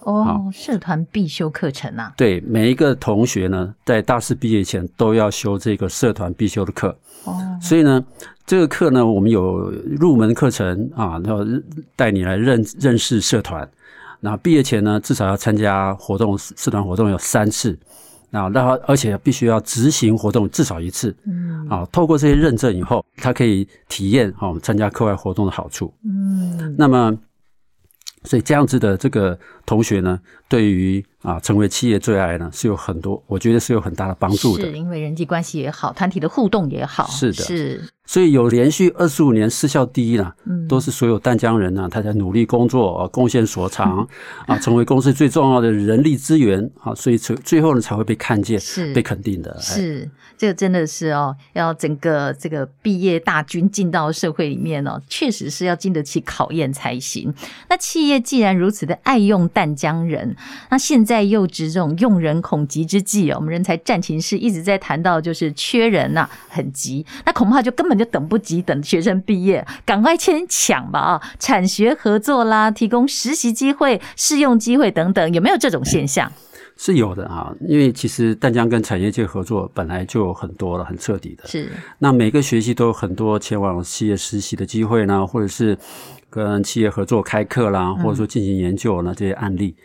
[0.03, 2.13] 哦，社团必修课程啊。
[2.15, 7.35] 对，每一个同学呢，在大四毕业前都要修这个社团必修的课哦。
[7.61, 8.01] 所以呢，
[8.45, 11.45] 这个课呢，我们有入门课程啊，然后
[11.97, 13.69] 带你来认认识社团。
[14.21, 17.77] 那毕业前呢，至少要参加活动，社团活动有三次。
[18.33, 27.13] 那那而且必须要执行活动至少一次，嗯，啊，透过这些认证以后，他可以体验啊，我们参加课外活动的好处，嗯，那么，
[28.23, 37.83] 所以这样子的这个同学呢，对于啊成为企业最爱呢，是有很多，我觉得是有很大的帮助的，是因为人际关系也好，团体的互动也好，是的，是。
[38.03, 40.33] 所以有连续二十五年失效第一呢，
[40.67, 44.05] 都是所有淡江人呢，他在努力工作，贡献所长，
[44.47, 49.55] 啊，成为公司最重要的人力资源，啊，所以最最后呢才会被看见，是被肯定的。
[49.61, 57.33] 是，这个真的是哦，要整个这个毕业大军进到社会里面哦，确实是要经得起考验才行。
[57.69, 60.35] 那企业既然如此的爱用淡江人，
[60.69, 68.01] 那现在又值这种用人恐急之际哦，我们人才战情室一直在谈到就是缺人呐、啊，很急，那恐怕就根本。
[68.01, 71.21] 就等不及，等学生毕业，赶快先抢吧啊！
[71.37, 76.31] 产学合作啦，提供实习机会、试用机会等等，有没有这种现象？
[76.77, 81.47] 是有的啊，因为其实淡江跟产业界合作本来就很多了，很彻底的。
[81.47, 81.69] 是，
[81.99, 85.77] 那每个学期都有很多前往企业实习的机会呢，或者是
[86.27, 89.75] 跟企业合作开课啦，或者说进行研究呢，这些案例。
[89.77, 89.83] 嗯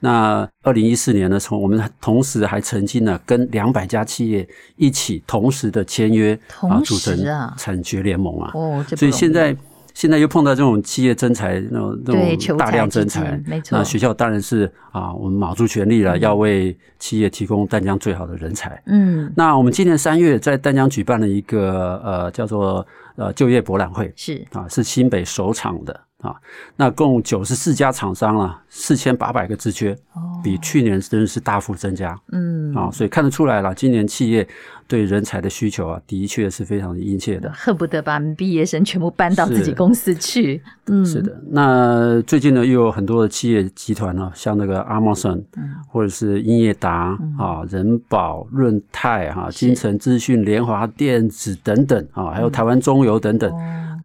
[0.00, 7.18] 那二零一四年呢，从我们同时还曾经呢，跟两百家企业一起同时的签约啊，组成
[7.56, 8.50] 产学联盟啊。
[8.54, 9.56] 哦，所以现在
[9.94, 13.78] 现在又碰到这种企业征才那种那种大量征才，没错。
[13.78, 18.80] 那学校当然是啊，我们卯足全力了，要为企业提供丹江最好的人才。
[18.84, 25.98] 嗯，那我们今年三月在丹江举办了一个呃叫做呃就业博览会，是啊，是新北首场的。
[26.26, 26.34] 啊，
[26.76, 29.96] 那共九十四家厂商啊，四千八百个职缺，
[30.42, 32.18] 比去年真的是大幅增加。
[32.32, 34.46] 嗯，啊，所以看得出来了，今年企业
[34.88, 40.60] 对人才的需求啊，的确是非常的殷切的，恨不得把毕业生全部搬到自己公司去。
[40.86, 41.40] 嗯，是的。
[41.50, 45.42] 那最近呢，又有很多的企业集团呢，像那个 Amazon，
[45.88, 53.52] 或者是英业达啊、人保、润泰哈、金城资讯、联华电子等等啊，还有台湾中油等等。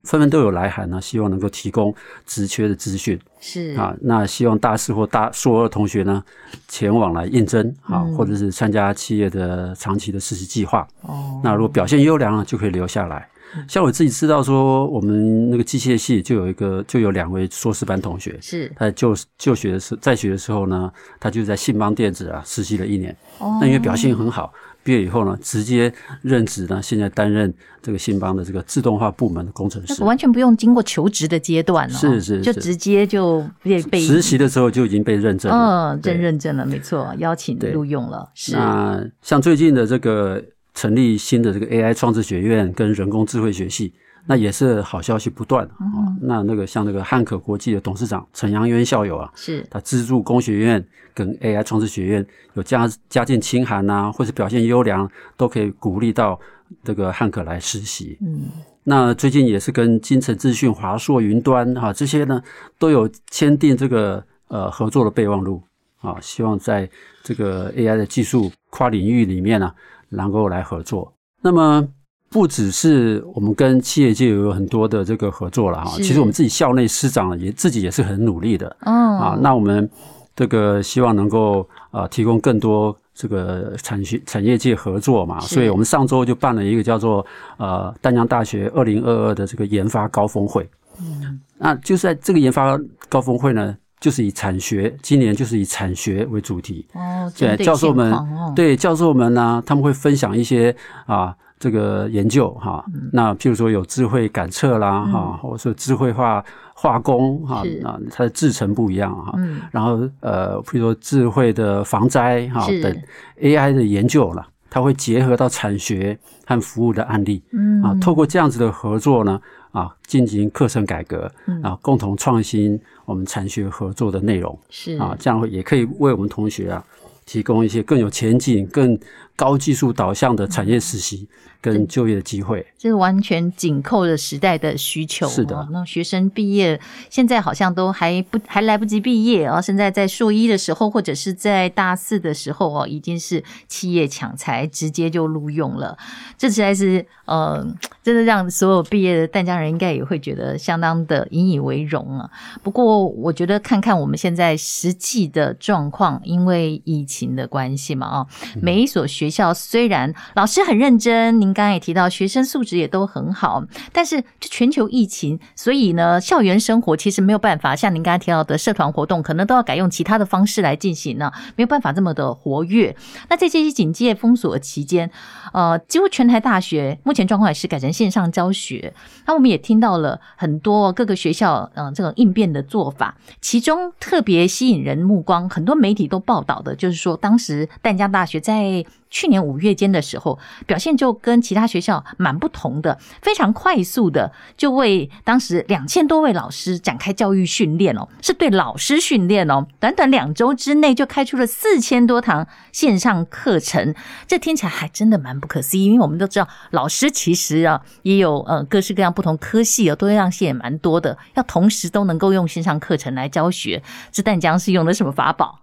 [0.04, 1.94] 纷纷都有来函呢，希望能够提供
[2.26, 3.20] 职缺的资讯。
[3.40, 6.24] 是啊，那希望大四或大硕二同学呢，
[6.68, 10.88] 前往来应征啊，或者是参加企业的长期的实习计划。
[11.02, 13.28] 哦，那如果表现优良呢，就可以留下来。
[13.68, 23.14] 像我自己知道说，我们那个机械系就有一个，就有两位硕士班同学，是他就就学的时在学的时候呢，他就在信邦电子啊实习了一年。
[23.40, 24.54] 哦，那因为表现很好。
[24.84, 38.30] 毕业以后呢，直接任职呢，现在担任这个信邦的这个自动化部门的工程师，完全不用经过求职的阶段了，是是，就直接就被被实习的时候就已经被认证了，嗯，真认证了，没错，邀请录用了。
[38.34, 43.94] 是那像最近的这个成立新的这个 AI 创智学院跟人工智慧学系。
[44.28, 45.76] 那也是好消息不断啊！
[45.82, 56.40] 嗯、那那个像那个汉可国际的董事长陈阳渊校友啊，是他资助工学院跟 AI 创智学院有家家境清寒呐，或是表现优良，都可以鼓励到
[56.84, 58.18] 这个汉可来实习。
[58.22, 58.44] 嗯，
[58.84, 62.42] 那最近也是跟金城资讯、华硕云端哈这些呢，
[62.78, 65.64] 都有签订这个呃合作的备忘录
[66.00, 66.88] 啊，希望在
[67.24, 69.76] 这个 AI 的技术跨领域里面呢、啊，
[70.10, 71.12] 能够来合作。
[71.42, 71.88] 那么。
[72.32, 78.74] 不只是我们跟企业界有很多的这个合作了哈，其实我们自己校内师长也自己也是很努力的。
[78.86, 79.88] 嗯啊，那我们
[80.34, 87.24] 这个希望能够啊提供更多这个产学产业界合作嘛，所以我们上周就办了一个叫做
[87.58, 90.66] 呃淡江大学二零二二的这个研发高峰会。
[91.02, 96.88] 嗯，那就是在这个研发高峰会呢，就是以产学今年就是以产学为主题。
[96.94, 98.18] 哦，对，教授们
[98.56, 100.74] 对教授们呢，他们会分享一些
[101.06, 101.36] 啊。
[101.62, 106.44] 这个研究哈，那譬如说有智慧感测啦哈，或者说智慧化
[106.74, 109.38] 化工哈，啊，它的制程不一样哈，
[109.70, 113.02] 然后呃，譬如说智慧的防灾哈等
[113.40, 117.44] AI 的研究了，它会结合到产学和服务的案例，
[117.84, 119.40] 啊，透过这样子的合作呢，
[119.72, 124.98] 啊，进行课程改革，啊，共同创新我们产学合作的内容，是。
[124.98, 126.84] 啊，这样会也可以为我们同学啊
[127.28, 128.98] 提供一些更有前景、更
[129.36, 131.30] 高技术导向的产业实习。
[131.62, 135.28] 跟就业的机会，这是完全紧扣着时代的需求。
[135.28, 145.98] 是的，那学生毕业现在好像都还不还来不及毕业啊，现在在硕一的时候或者是在大四的时候哦，已经是企业抢才，直接就录用了。
[146.38, 147.64] 这实在是呃，
[148.02, 152.30] 真的让所有毕业的淡江人应该也会觉得相当的引以为荣啊。
[152.64, 158.28] 不过我觉得看看我们现在实际的状况，因为疫情的关系嘛，啊，
[158.60, 172.96] 每一所学校虽然老师很认真，您刚刚也提到学生素质也都很好，但是全球疫情，所以呢，校园生活其实没有办法像您刚才提到的社团活动，可能都要改用其他的方式来进行呢，没有办法这么的活跃。
[173.30, 175.10] 那在这些警戒封锁期间，
[175.54, 178.94] 呃，几乎全台大学目前状况也是改成线上教学。
[179.26, 188.86] 那我们也听到了很多各个学校，嗯、呃，这种应变的做法，其中特别吸引人目光，很多媒体都报道的，就是说当时淡江大学在。
[189.12, 203.94] 去年五月间的时候，表现就跟其他学校蛮不同的，非常快速的就为当时两千多位老师展开教育训练哦，是对老师训练哦，短短两周之内就开出了四千多堂线上课程，
[204.26, 215.61] 这听起来还真的蛮不可思议，因为我们都知道老师其实啊也有呃各式各样不同科系哦，多样性也蛮多的，要同时都能够用线上课程来教学，这淡江是用的什么法宝？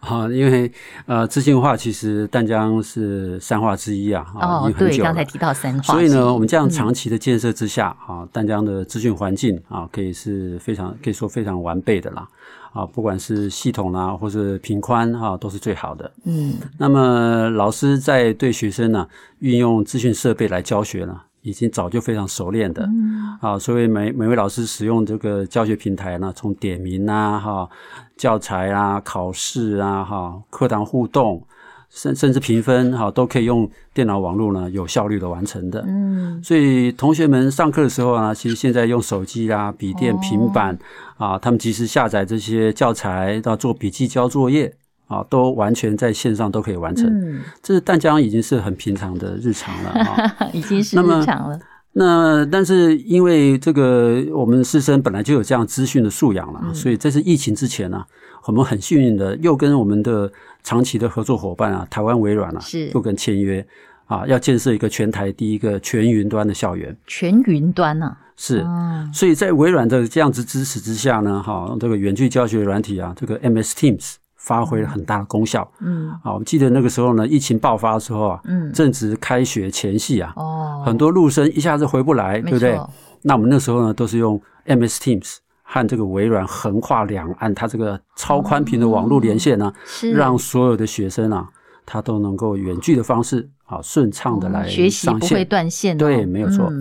[0.00, 0.70] 啊，因为
[1.06, 4.26] 呃，资讯化其实淡江是三化之一啊。
[4.34, 5.92] 哦，对，刚才提到三化。
[5.92, 12.28] 所以呢，我们这样长期的建设之下，啊，淡江的资讯环境啊，可以是非常可以说非常完备的啦。
[12.72, 16.12] 啊，不管是系统啦，或是频宽啊，都是最好的。
[16.24, 16.54] 嗯。
[16.78, 19.08] 那么老师在对学生呢，
[19.40, 22.82] 运用资讯设备来教学呢，已经早就非常熟练的。
[22.84, 23.38] 嗯。
[23.40, 27.68] 啊，所以每每位老师使用这个教学平台呢，从点名啊，哈。
[28.16, 31.40] 教材啊，考试啊，哈，课堂互动，
[31.88, 35.84] 甚甚至评分，哈，都可以用电脑网络呢，有效率的完成的。
[35.86, 40.76] 嗯，所以同学们上课的时候呢，其实现在用手机啊、笔电、平板、
[41.18, 44.74] 哦、啊，他们及时下载这些教材，到做笔记、交作业
[45.08, 47.06] 啊，都完全在线上都可以完成。
[47.08, 51.58] 嗯，这是淡江已经是很平常的日常了啊， 已经是日常了。
[51.92, 58.06] 那但是因为这个我们师生本来就有这样资讯的素养了，嗯、所以这是疫情之前呢、啊，
[58.44, 60.30] 我们很幸运的又跟我们的
[60.62, 63.66] 长期的合作伙伴啊，台湾微软啊，是又跟签约
[64.04, 66.94] 啊，要建设一个全台第一个全云端的校园。
[67.06, 68.64] 全云端啊，是，
[69.12, 74.14] 所以在微软的这样子支持之下呢，哈，这个远距教学软体啊，这个 MS Teams。
[74.38, 75.68] 发挥了很大的功效。
[75.80, 82.80] 嗯，啊，我记得那个时候呢，疫情爆发的时候啊，嗯，正值开学前夕啊，哦，很多陆生一下子回不来，对不对？
[83.22, 91.48] 那我们那时候呢，都是用 MS Teams 和这个微软横跨两岸，它这个超宽频的网络连线呢，是让所有的学生啊，
[91.84, 95.98] 他都能够远距的方式啊，顺畅的来学习，不会断线。
[95.98, 96.72] 对，没有错。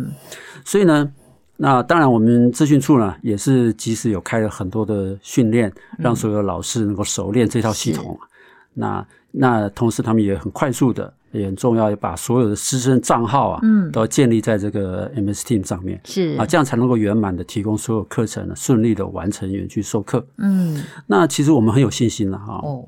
[0.64, 1.12] 所以呢。
[1.60, 8.18] 那当然，我们资讯处呢也是及时有开了很多的训练，让所有的老师能够熟练这套系统。
[8.22, 8.28] 嗯、
[8.76, 20.24] 那那同时，他们也很快速的，也很重要，要把所有的师生账号啊，嗯，都建立在这个 MS Team 上面，是啊，这样才能够圆满的提供所有课程呢，顺利的完成远距授课。
[20.38, 22.62] 嗯，那其实我们很有信心了哈。
[22.64, 22.88] 哦，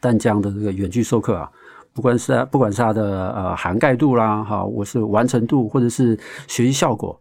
[0.00, 1.48] 淡江的这个远距授课啊，
[1.92, 6.18] 不管是不管是它的呃涵盖度啦，哈，我是完成度或者是
[6.48, 7.16] 学习效果。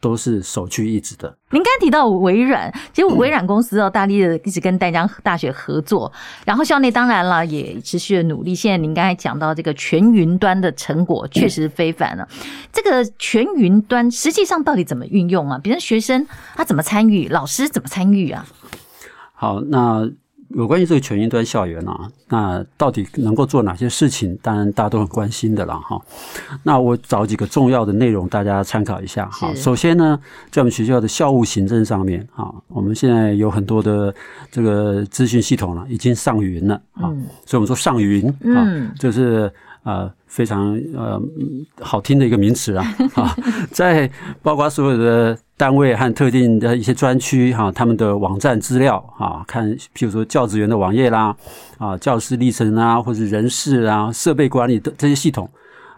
[0.00, 1.36] 都是首屈一指的。
[1.50, 6.12] 您刚提到微软，其实微软公司哦，大力的一直跟淡江大学合作，
[6.44, 8.54] 然后校内当然了也持续的努力。
[8.54, 12.28] 现在您刚才讲到这个全云端的成果 确实非凡了。
[12.72, 15.58] 这个全云端实际上到底怎么运用啊？
[15.62, 18.46] 比如学生他怎么参与，老师怎么参与啊？
[19.34, 20.10] 好，那。
[20.50, 24.38] 有关于这个全云端校园啊，那到底能够做哪些事情？
[24.42, 26.00] 当然大家都很关心的了哈。
[26.62, 29.52] 那我找几个重要的内容，大家参考一下哈。
[29.54, 30.18] 首先呢，
[30.50, 34.14] 在我们学校的校务行政上面啊，我们现在有很多的
[34.50, 37.10] 这个资讯系统了，已经上云了啊。
[37.44, 39.52] 所以我们说上云啊，就是。
[39.86, 41.22] 呃，非常呃
[41.80, 43.36] 好听的一个名词啊啊，
[43.70, 44.10] 在
[44.42, 51.36] 包括所有的单位和特定的一些专区哈，他们的网站资料啊，看譬如说教职员的网页啦
[51.78, 55.48] 啊，教师历程啊，或者人事啊，设备管理的这些系统，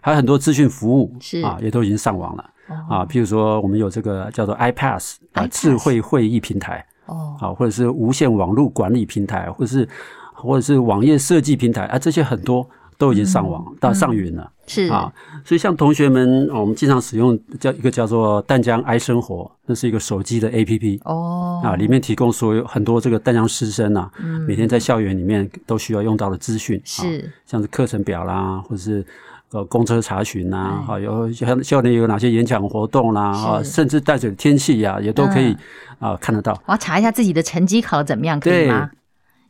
[0.01, 2.45] 还有很多资讯服务是啊，也都已经上网了
[2.87, 3.03] 啊。
[3.03, 9.89] 譬如说，我们有这个叫做 iPass 啊，智慧会议平台哦，啊，或者是无线网络管理平台，或者是
[10.31, 12.69] 或者是网页设计平台啊，这些很多。
[12.99, 14.87] 都已经上网、嗯、到上云了，是。
[14.89, 15.11] 啊，
[15.45, 29.05] 所以像同学们，我们经常使用叫一个叫做淡江 i 生活，那是一个手机的 APP 哦，啊，里面提供所有很多这个淡江师生啊，嗯、每天在校园里面都需要用到的资讯，是、啊、像是课程表啦，或者是
[29.51, 35.55] 呃公车查询啦，哈、嗯，有像校内有哪些演讲活动啦，啊，甚至淡水的天气呀，也都可以、
[35.99, 36.51] 嗯、啊看得到。
[36.65, 38.89] 我要查一下自己的成绩考得怎么样，可以吗？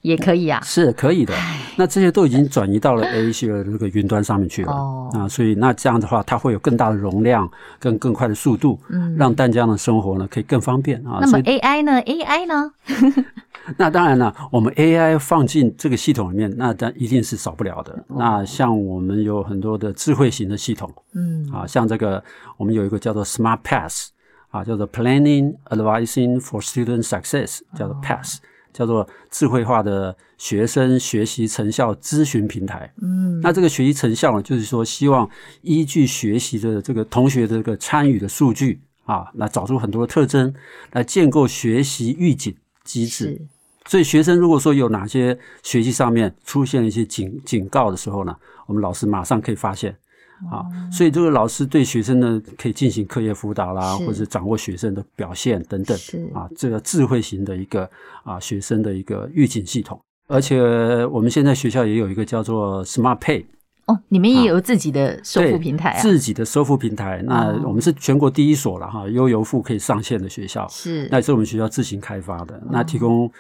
[0.02, 1.34] 也可以啊，是可以的。
[1.76, 5.10] 那这些都已经转移到了 A 系的这个云端上面去了哦。
[5.14, 11.20] 啊，所以那这样的话，它会有更大的容量跟更快的速度，嗯，让大家的生活呢可以更方便啊。
[11.22, 12.72] 那么 AI 呢？AI 呢？
[13.78, 17.94] 那当然了，我们 AI 放进这个系统里面，那当一定是少不了的。
[18.08, 22.24] 哦、那像我们有很多的智慧型的系统，嗯，啊，像这个
[22.58, 24.10] 我们有一个叫做 Smart Pass，
[24.50, 28.42] 啊，叫做 Planning Advising for Student Success，叫做 Pass，、哦、
[28.74, 32.92] 叫做智慧化的学生学习成效咨询平台。
[33.02, 35.30] 嗯，那这个学习成效呢，就是说希望
[35.62, 40.54] 依据学习的这个同学的这个参与的数据啊，来找出很多的特征，
[40.92, 43.42] 来建构学习预警机制。
[43.86, 48.36] 所以学生如果说有哪些学习上面出现了一些警警告的时候呢，
[48.68, 49.98] 我们老师马上可以发现，
[50.52, 55.98] 啊，所以这个老师对学生呢可以进行课业辅导啦，或者是掌握学生的表现等等，
[56.34, 57.90] 啊，这个智慧型的一个
[58.24, 60.00] 啊学生的一个预警系统。
[60.28, 63.46] 而且我们现在学校也有一个叫做 Smart Pay，
[63.88, 66.00] 哦，你们也有自己的收付平台啊？
[66.02, 73.32] 自己的收付平台，那我们是全国第一所了哈，悠游付可以上线的学校，是，那也是我们学校自行开发的，那提供。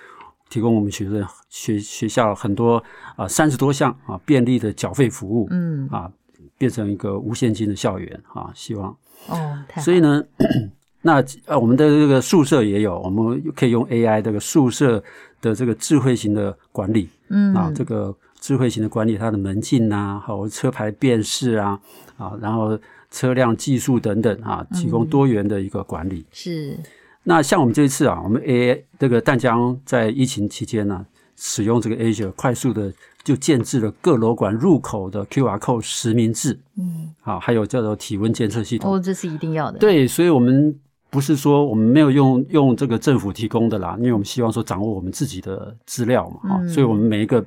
[0.52, 2.84] 提供我们学生学学校很多
[3.16, 5.88] 啊三十多项啊便利的缴费服务，嗯。
[5.91, 6.12] 啊
[6.60, 8.95] 变成一个无现金的校园啊，希望。
[9.28, 10.24] 哦，所以呢，
[11.01, 15.03] 那呃我们的这个宿舍也有，我们可以用 AI 这个宿舍
[15.41, 17.53] 的这个智慧型的管理，嗯。
[17.55, 21.80] 啊这个智慧型的管理它的门禁啊，还有车牌辨识啊
[22.18, 22.78] 啊，然后
[23.10, 26.26] 车辆技术等等啊，提供多元的一个管理。
[26.32, 26.78] 是。
[27.24, 31.05] 那像我们这一次啊，我们 AI 这个淡江在疫情期间呢，
[31.36, 32.91] 使用这个 Azure 快速的
[33.30, 38.92] 就建置了各楼管入口的 QR code 实名制，嗯，好，还有叫做体温监测系统。
[38.92, 39.78] 哦，这是一定要的。
[39.78, 40.76] 对，所以我们
[41.12, 47.46] 不是说我们没有用用这个政府提供的啦，因为我们希望说掌握我们自己的资料嘛，哈、嗯，所以我们每一个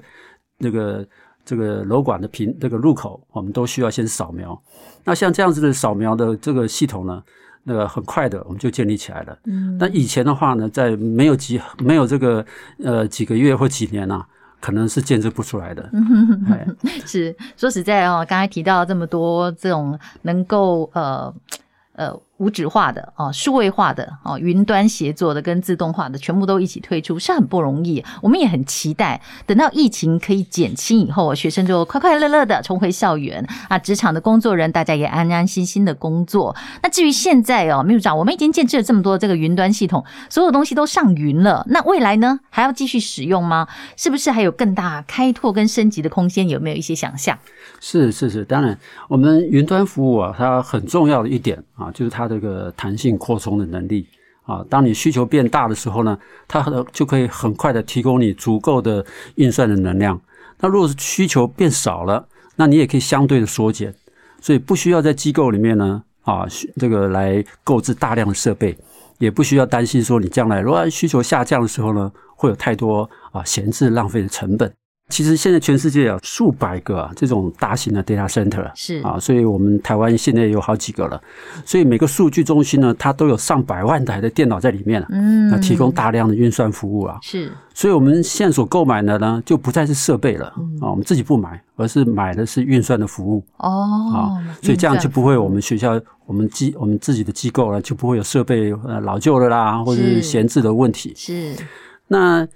[0.56, 1.04] 那个
[1.44, 4.56] 这个楼管的平这个入口，我们都需要先扫描。
[5.02, 7.20] 那像这样子的扫描的这个系统呢，
[7.64, 9.36] 那个很快的，我们就建立起来了。
[9.46, 12.46] 嗯，那以前的话呢，在没有几没有这个
[12.78, 14.24] 呃几个月或几年啊，
[14.62, 15.90] 可能是建设不出来的。
[15.92, 21.34] 嗯， 是说实在哦，刚才提到这么多这种能够呃
[21.92, 22.22] 呃。
[22.42, 28.04] 无纸化的啊，数位化的啊，云端协作的跟自动化的，全部都一起推出，是很不容易。
[28.20, 36.56] 我们也很期待，等到疫情可以减轻以后，学生就快快乐乐的重回校园啊，职场的工作人大家也安安心心的工作。
[36.82, 43.68] 那至于现在哦，秘书长，我们已经建置了这么多这个云端系统，所有东西都上云了，那未来呢，还要继续使用吗？
[43.96, 46.48] 是不是还有更大开拓跟升级的空间？
[46.48, 47.38] 有没有一些想象？
[47.78, 48.76] 是是是，当然，
[49.08, 54.06] 我们云端服务啊，它很重要的一点啊，就是它这个弹性扩充的能力
[54.44, 54.64] 啊。
[54.70, 56.18] 当你需求变大的时候呢，
[56.48, 59.04] 它就可以很快的提供你足够的
[59.34, 60.20] 运算的能量。
[60.60, 62.26] 那如果是需求变少了，
[62.56, 63.94] 那你也可以相对的缩减，
[64.40, 68.76] 所以不需要在机构里面呢啊，这个来购置大量的设备，
[69.18, 74.72] 也不需要担心说你将来如果需求下降的时候呢，会有太多啊闲置浪费的成本。
[75.12, 81.20] 其实现在全世界有数百个啊这种大型的 data center 是啊，所以我们台湾现在有好几个了。
[81.66, 87.18] 所以每个数据中心呢，它都有上百万台的电脑在里面，嗯，那提供大量的运算服务啊。
[87.20, 90.46] 是，所以我们现在所购买的呢，就不再是设备了
[90.80, 93.68] 啊，我们自己不买，而是买的是运算的服务哦。
[94.14, 101.12] 啊，所以这样就不会我们学校我们机我们自己的机构呢，就不会有设备呃老旧了啦，或者是闲置的问题。
[101.14, 101.54] 是，
[102.08, 102.48] 那。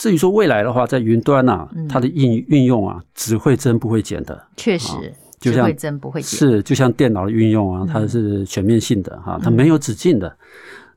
[0.00, 4.46] 至于说未来的话，在云端啊，它的应运用啊，只会增不会减的。
[4.56, 6.38] 确实，就像只会增不会减。
[6.38, 10.34] 是，就像电脑的运用啊，它是全面性的哈，它没有止境的。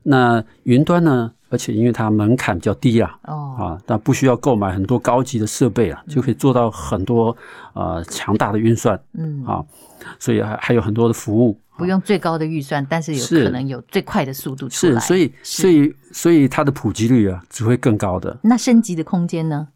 [0.02, 1.30] 那云端呢？
[1.50, 7.36] 而且因为它门槛比较低啊，哦啊，但不需要购买很多高级的设备啊，就可以做到很多
[7.74, 8.98] 呃强大的运算。
[9.12, 9.62] 嗯啊，
[10.18, 11.56] 所以还还有很多的服务。
[11.76, 15.00] 不用最高的预算，但是有可能有最快的速度出来。
[15.00, 18.38] 是，所以，所以，所以它的普及率啊，只会更高的。
[18.42, 19.68] 那升级的空间呢？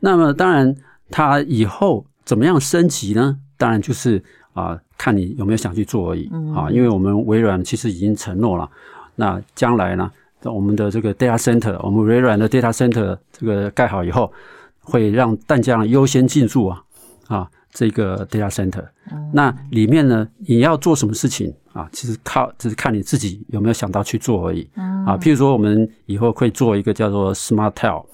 [0.00, 0.74] 那么，当然，
[1.10, 3.38] 它以后怎么样升级呢？
[3.56, 4.22] 当然就是
[4.52, 6.70] 啊，看你有没有想去做而已啊。
[6.70, 8.70] 因为我们微软其实已经承诺了，
[9.16, 10.10] 那将来呢，
[10.44, 14.32] 我们的这个 data center，我们微软的 data center 这个盖好以后，
[14.80, 16.82] 会让淡江优先进驻啊
[17.28, 17.50] 啊。
[17.72, 18.84] 这个 data center，
[19.32, 21.88] 那里面呢，你要做什么事情啊？
[21.90, 24.68] 其实靠，只是看你自己有没有想到去做而已。
[24.76, 28.04] 啊，譬如说，我们以后会做一个叫做 smart tel，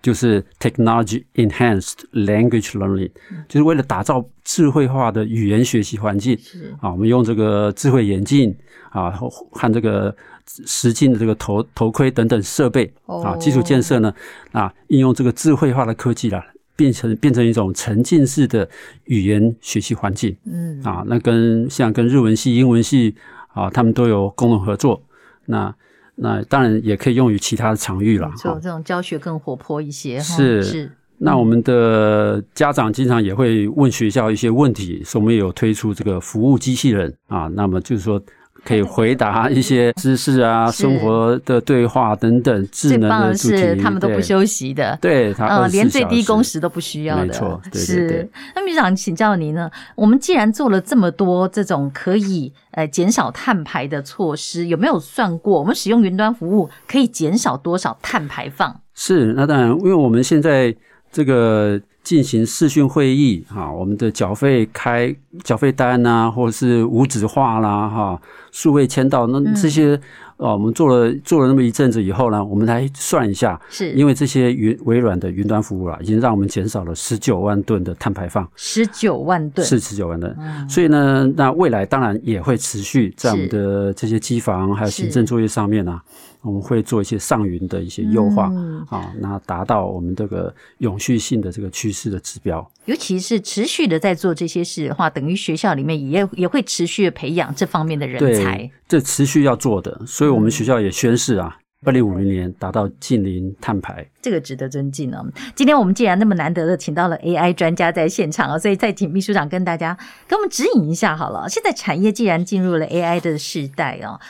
[0.00, 3.10] 就是 Technology Enhanced Language Learning，
[3.46, 6.38] 就是为了打造智慧化的语言学习环境。
[6.80, 8.56] 啊，我们用这个智慧眼镜
[8.88, 14.14] 啊，和这个实境的这个头头盔等等设备啊，基础建设呢
[14.52, 16.42] 啊，应用这个智慧化的科技啦。
[16.76, 18.68] 变成变成一种沉浸式的
[19.04, 23.14] 语言学习环境，嗯啊，那跟像跟日文系、英文系
[23.52, 25.02] 啊，他们都有共同合作。
[25.46, 25.74] 那
[26.16, 30.18] 那当然也可以用于其他的场域了，做这种教学更活泼一些。
[30.20, 30.90] 是是。
[31.18, 37.48] 那我们的家长经常也会问学校一些问题，所以我们有推出这个服务机器人啊。
[37.54, 38.22] 那么就是说。
[38.64, 43.56] 可以回答一些知识啊， 生活的对话等等，智能的主题。
[43.56, 48.18] 是他们都不休息的，对，他嗯，连最低工时都不需要的，没错，对对对。
[48.18, 48.30] 是。
[48.54, 49.70] 那秘书长请教您呢？
[49.94, 58.80] 我们既然做了这么多这种可以呃减少碳排的措施，有没有算过我们使用云端服务可以减少多少碳排放？
[58.94, 60.74] 是，那当然，因为我们现在
[61.12, 61.80] 这个。
[62.04, 68.20] 进行视讯会议啊，我们的缴费开缴费单啊，或者是无纸化啦，哈，
[68.52, 69.98] 数位签到，那这些。
[70.36, 73.92] 啊，我们做了做了那么一阵子以后呢，我们来算一下，是。
[73.92, 79.64] 因为这些云微软的云端服务啊，已经让我们减少了十九万吨的碳排放，十九万吨。
[79.64, 86.02] 是十九万吨，嗯，所以呢，那未来当然也会持续在我们的这些机房还有行政作业上面呢，啊，
[86.44, 92.70] 我们会做一些上云的一些优化，嗯，啊，那达到我们这个永续性的这个趋势的指标。
[92.84, 98.58] 尤其是持续的在做这些事的话，等于学校里面也也会持续的培养这方面的人才。
[98.58, 105.24] 对，这持续要做的，所以我们学校也宣誓啊，二零五零年达到近零碳排，这个值得尊敬哦。
[105.54, 109.96] 今天我们既然那么难得的请到了 AI 专家在现场啊，所以再请秘书长跟大家
[110.28, 111.48] 给我们指引一下好了。
[111.48, 114.20] 现在产业既然进入了 AI 的时代哦，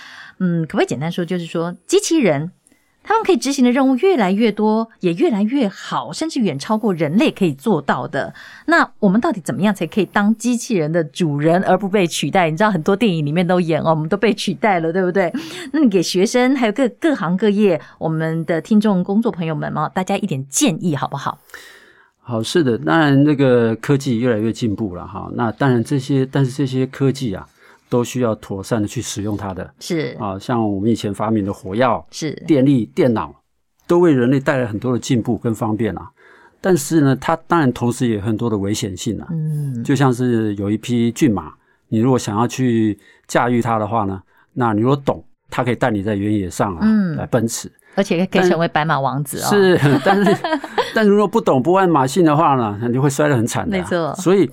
[0.45, 2.51] 嗯，可不可以简单说，就是说机器人？
[3.07, 8.33] 他们可以执行的任务越来越多，也越来越好，甚至远超过人类可以做到的。
[8.65, 12.49] 那我们到底怎么样才可以当机器人的主人而不被取代？
[12.51, 15.31] 你知道很多电影里面都演哦，我们都被取代了，对不对？
[15.73, 21.39] 那你给学生还有各各行各业我们的听众工作朋友们嘛，大家一点建议好不好？
[22.21, 25.31] 好，是的，当然那个科技越来越进步了哈。
[25.35, 27.47] 那当然这些，但是这些科技啊。
[27.89, 33.35] 都需要妥善的去使用它的，是啊，像我们以前发明的火药、是电力、电脑，
[33.87, 36.11] 都为人类带来很多的进步跟方便啊。
[36.61, 39.29] 但是呢，它当然同时也有很多的危险性啊。
[39.31, 41.53] 嗯，就像是有一匹骏马，
[41.89, 44.23] 你如果想要去驾驭它的话呢，
[44.55, 47.71] 那你如果懂，它可以带你在原野上啊，嗯，来奔驰。
[47.97, 49.49] 而且可以成为白马王子哦。
[49.51, 50.37] 是，但是，
[50.97, 53.77] 但如果不懂不按马性的话呢，你会摔得很惨的。
[53.77, 54.13] 没错。
[54.17, 54.51] 所以，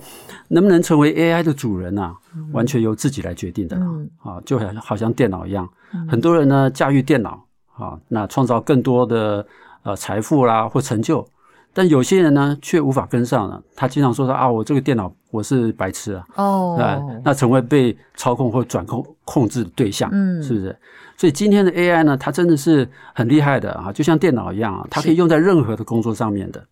[0.52, 2.14] 能不能成为 AI 的主人啊，
[2.52, 3.76] 完全由自己来决定的。
[3.76, 4.08] 嗯。
[4.22, 5.66] 啊，就好像好像电脑一样，
[6.08, 7.42] 很多人呢驾驭电脑
[7.74, 9.46] 啊，那创造更多的
[9.82, 11.26] 呃财富啦或成就。
[11.74, 13.62] 但有些人呢，却无法跟上了。
[13.74, 16.26] 他经常说他啊，我这个电脑我是白痴啊。
[16.36, 16.76] 哦。
[17.24, 20.10] 那成为被操控或转控控制的对象。
[20.12, 20.42] 嗯。
[20.42, 20.76] 是不是？
[21.16, 26.62] 所以今天的 AI 呢，它真的是很厉害的啊，就像电脑一样啊，它可以用在任何的工作上面的。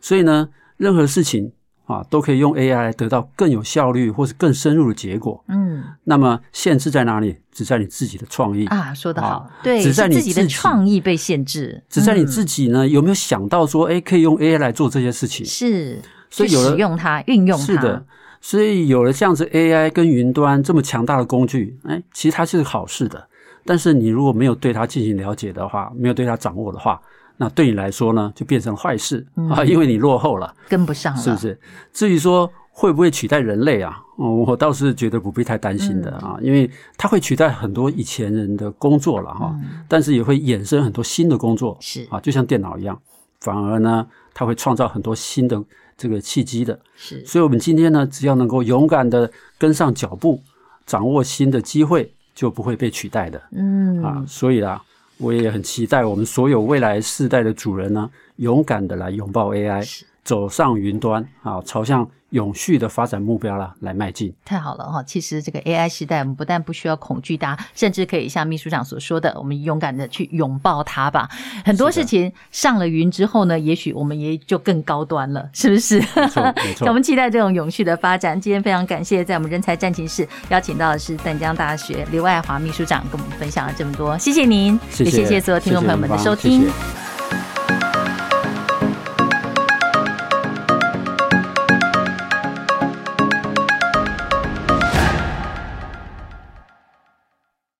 [0.00, 1.50] 所以呢，任何事情
[1.88, 5.42] 啊，都可以用 AI 来得到更有效率或是更深入的结果。
[5.48, 5.82] 嗯。
[6.04, 7.36] 那么限制在哪里？
[7.50, 15.44] 只在你自己的创意啊，说得好，对，只在你自己的创意被限制，只在你自己呢，有没有想到说，哎，可以用 AI 来做这些事情？
[15.44, 17.64] 是，所以有了使用它，运用它。
[17.64, 18.06] 是的，
[18.40, 23.26] 所以有了这样子 AI 跟云端这么强大的工具，哎，其实它是好事的。
[23.64, 27.00] 但是你如果没有对它进行了解的话，没有对它掌握的话，
[27.38, 31.58] 那对你来说呢，就变成坏事啊，因为你落后了，跟不上了，是不是？
[31.92, 32.50] 至于说。
[32.80, 34.00] 会不会取代人类啊？
[34.16, 39.52] 我倒是觉得不必太担心的啊，因为它会取代很多以前人的工作了哈，
[39.88, 42.96] 但是也会衍生很多新的工作，是啊，就像电脑一样，
[43.40, 45.60] 反而呢，它会创造很多新的
[45.96, 46.78] 这个契机的。
[46.94, 49.28] 是，所以我们今天呢，只要能够勇敢的
[49.58, 50.40] 跟上脚步，
[50.86, 53.42] 掌握新的机会，就不会被取代的。
[53.50, 54.80] 嗯啊，所以啊，
[55.18, 62.08] 我也很期待我们所有未来世代的主人呢，勇敢的来拥抱 AI，走上云端啊，朝向。
[62.30, 64.32] 永续的发展目标啦，来迈进。
[64.44, 65.02] 太好了哈！
[65.02, 71.28] 其实这个 AI 时代，我们不但不需要恐惧它，甚至可以像秘书长所说的，我们勇敢的去拥抱它吧。
[71.64, 75.98] 很多事情上了云之后呢，也许我们也就更高端了， 是不是？
[75.98, 76.86] 没错，没错。
[76.88, 78.38] 我们期待这种永续的发展。
[78.38, 86.68] 今天非常感谢在我们人才战情室邀请到的是淡江大学刘爱华秘书长，跟我们分享了这么多，谢谢您，谢谢也谢谢所有听众朋友们的收听。